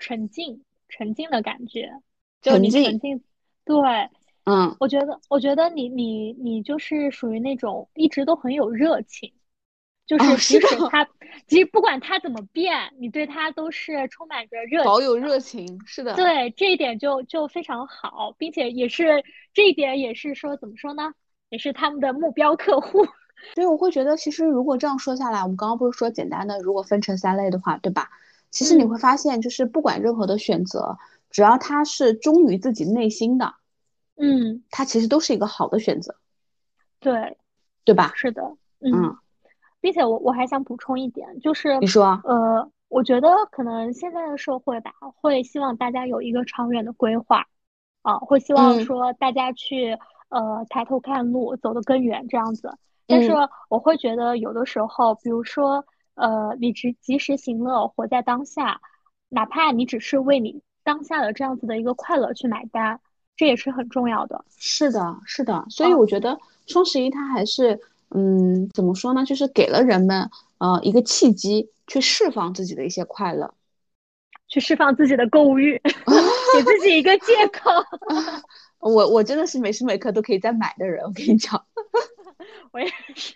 [0.00, 1.88] 沉浸，沉浸的感觉，
[2.42, 3.22] 沉浸，沉浸，
[3.64, 3.76] 对，
[4.44, 9.32] 嗯，我觉得，我觉得你，你，你就是属于那种一直都很有热情，
[10.06, 11.08] 就是即使他，
[11.46, 21.12] 即不管他怎么变，你对他都是充满着热，保有热情，是的，对，这一点就就非常好，并且也是这一点也是说怎么说呢？
[21.48, 23.04] 也是他们的目标客户。
[23.54, 28.08] 所以我会觉得，其实如果这样说下来，我们刚刚不是说简单的，如果分成三类的话，对吧？
[28.50, 30.96] 其实你会发现，就是不管任何的选择，
[31.30, 33.54] 只要他是忠于自己内心的，
[34.16, 36.16] 嗯，他其实都是一个好的选择，
[36.98, 37.36] 对，
[37.84, 38.12] 对吧？
[38.14, 38.42] 是的，
[38.80, 39.16] 嗯，
[39.86, 47.46] 并且我我还想补充一点，就是你说，呃，我觉得可能现在的社会吧，会希望大家有一个长远的规划，
[48.02, 49.96] 啊，会希望说大家去
[50.28, 52.76] 呃抬头看路，走得更远，这样子。
[53.06, 53.32] 但是
[53.68, 55.84] 我会觉得，有的时候，比如说，
[56.16, 58.80] 呃，你只及时行乐，活在当下，
[59.28, 62.98] 哪怕你只是为你当下的这样子的一个快乐去买单，
[63.36, 64.44] 这也是很重要的。
[64.58, 65.64] 是的，是的。
[65.70, 67.80] 所以我觉得双十一它还是，
[68.10, 69.24] 嗯，怎么说呢？
[69.24, 73.54] 就是给了人们呃一个契机，去释放自己的一些快乐，
[74.48, 77.70] 去释放自己的购物欲， 给自己一个借口。
[78.78, 81.66] 我我真的是每时每刻都可以在买的人，我跟你讲。
[82.72, 83.32] 我也是，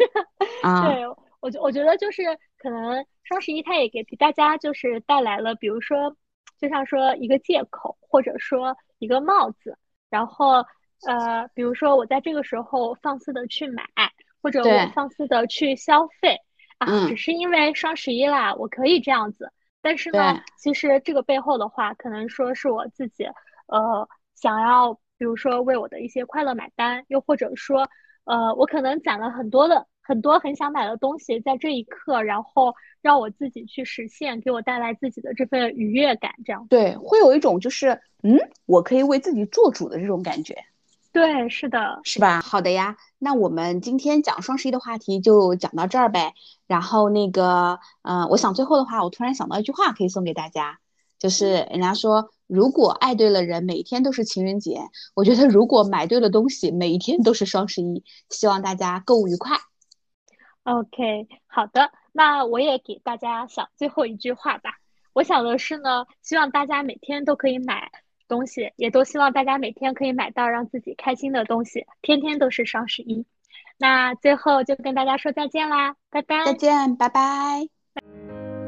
[0.83, 1.05] 对
[1.41, 2.23] 我觉我觉得就是
[2.59, 6.15] 可能双十一它也给大家就是带来了，比如说
[6.61, 9.77] 就像说一个借口，或者说一个帽子，
[10.11, 10.65] 然后
[11.07, 13.85] 呃，比如说我在这个时候放肆的去买，
[14.43, 16.37] 或者我放肆的去消费
[16.79, 19.53] 啊，只是因为双十一啦，我可以这样子。
[19.83, 23.25] 但是呢，其实这个背后的话，可能说是我自己
[23.67, 27.89] 呃想要，比如说为我的一些快乐买单，又或者说。
[28.25, 40.55] 呃，我可能攒了很多的很多很想买的东西，在这一刻，然后让我自己去实现，给我带来自己的这份愉悦感，这样对，会有一种就是嗯，我可以为自己做主的这种感觉。
[41.13, 42.41] 对，是的，是吧？
[42.41, 46.35] 好的呀，那我们今天讲双十一的话题就讲到这儿呗。
[46.67, 50.79] 然后那个，嗯，我想最后的话，我突然想到一句话可以送给大家，
[51.19, 52.31] 就是人家说。
[52.47, 54.81] 如果爱对了人，每一天都是情人节。
[55.15, 58.03] 我觉得如果买对了东西，每一天都是双十一。
[58.29, 59.57] 希望大家购物愉快。
[60.65, 64.79] OK，好的，那我也给大家想最后一句话吧。
[65.13, 67.93] 我想的是呢，希望大家每天都可以买
[68.31, 71.85] 东西，也都希望大家每天可以买到让自己开心的东西。
[72.01, 73.27] 天天都是双十一。
[73.77, 76.45] 那最后就跟大家说再见啦，拜拜。
[76.45, 78.60] 再见，拜拜。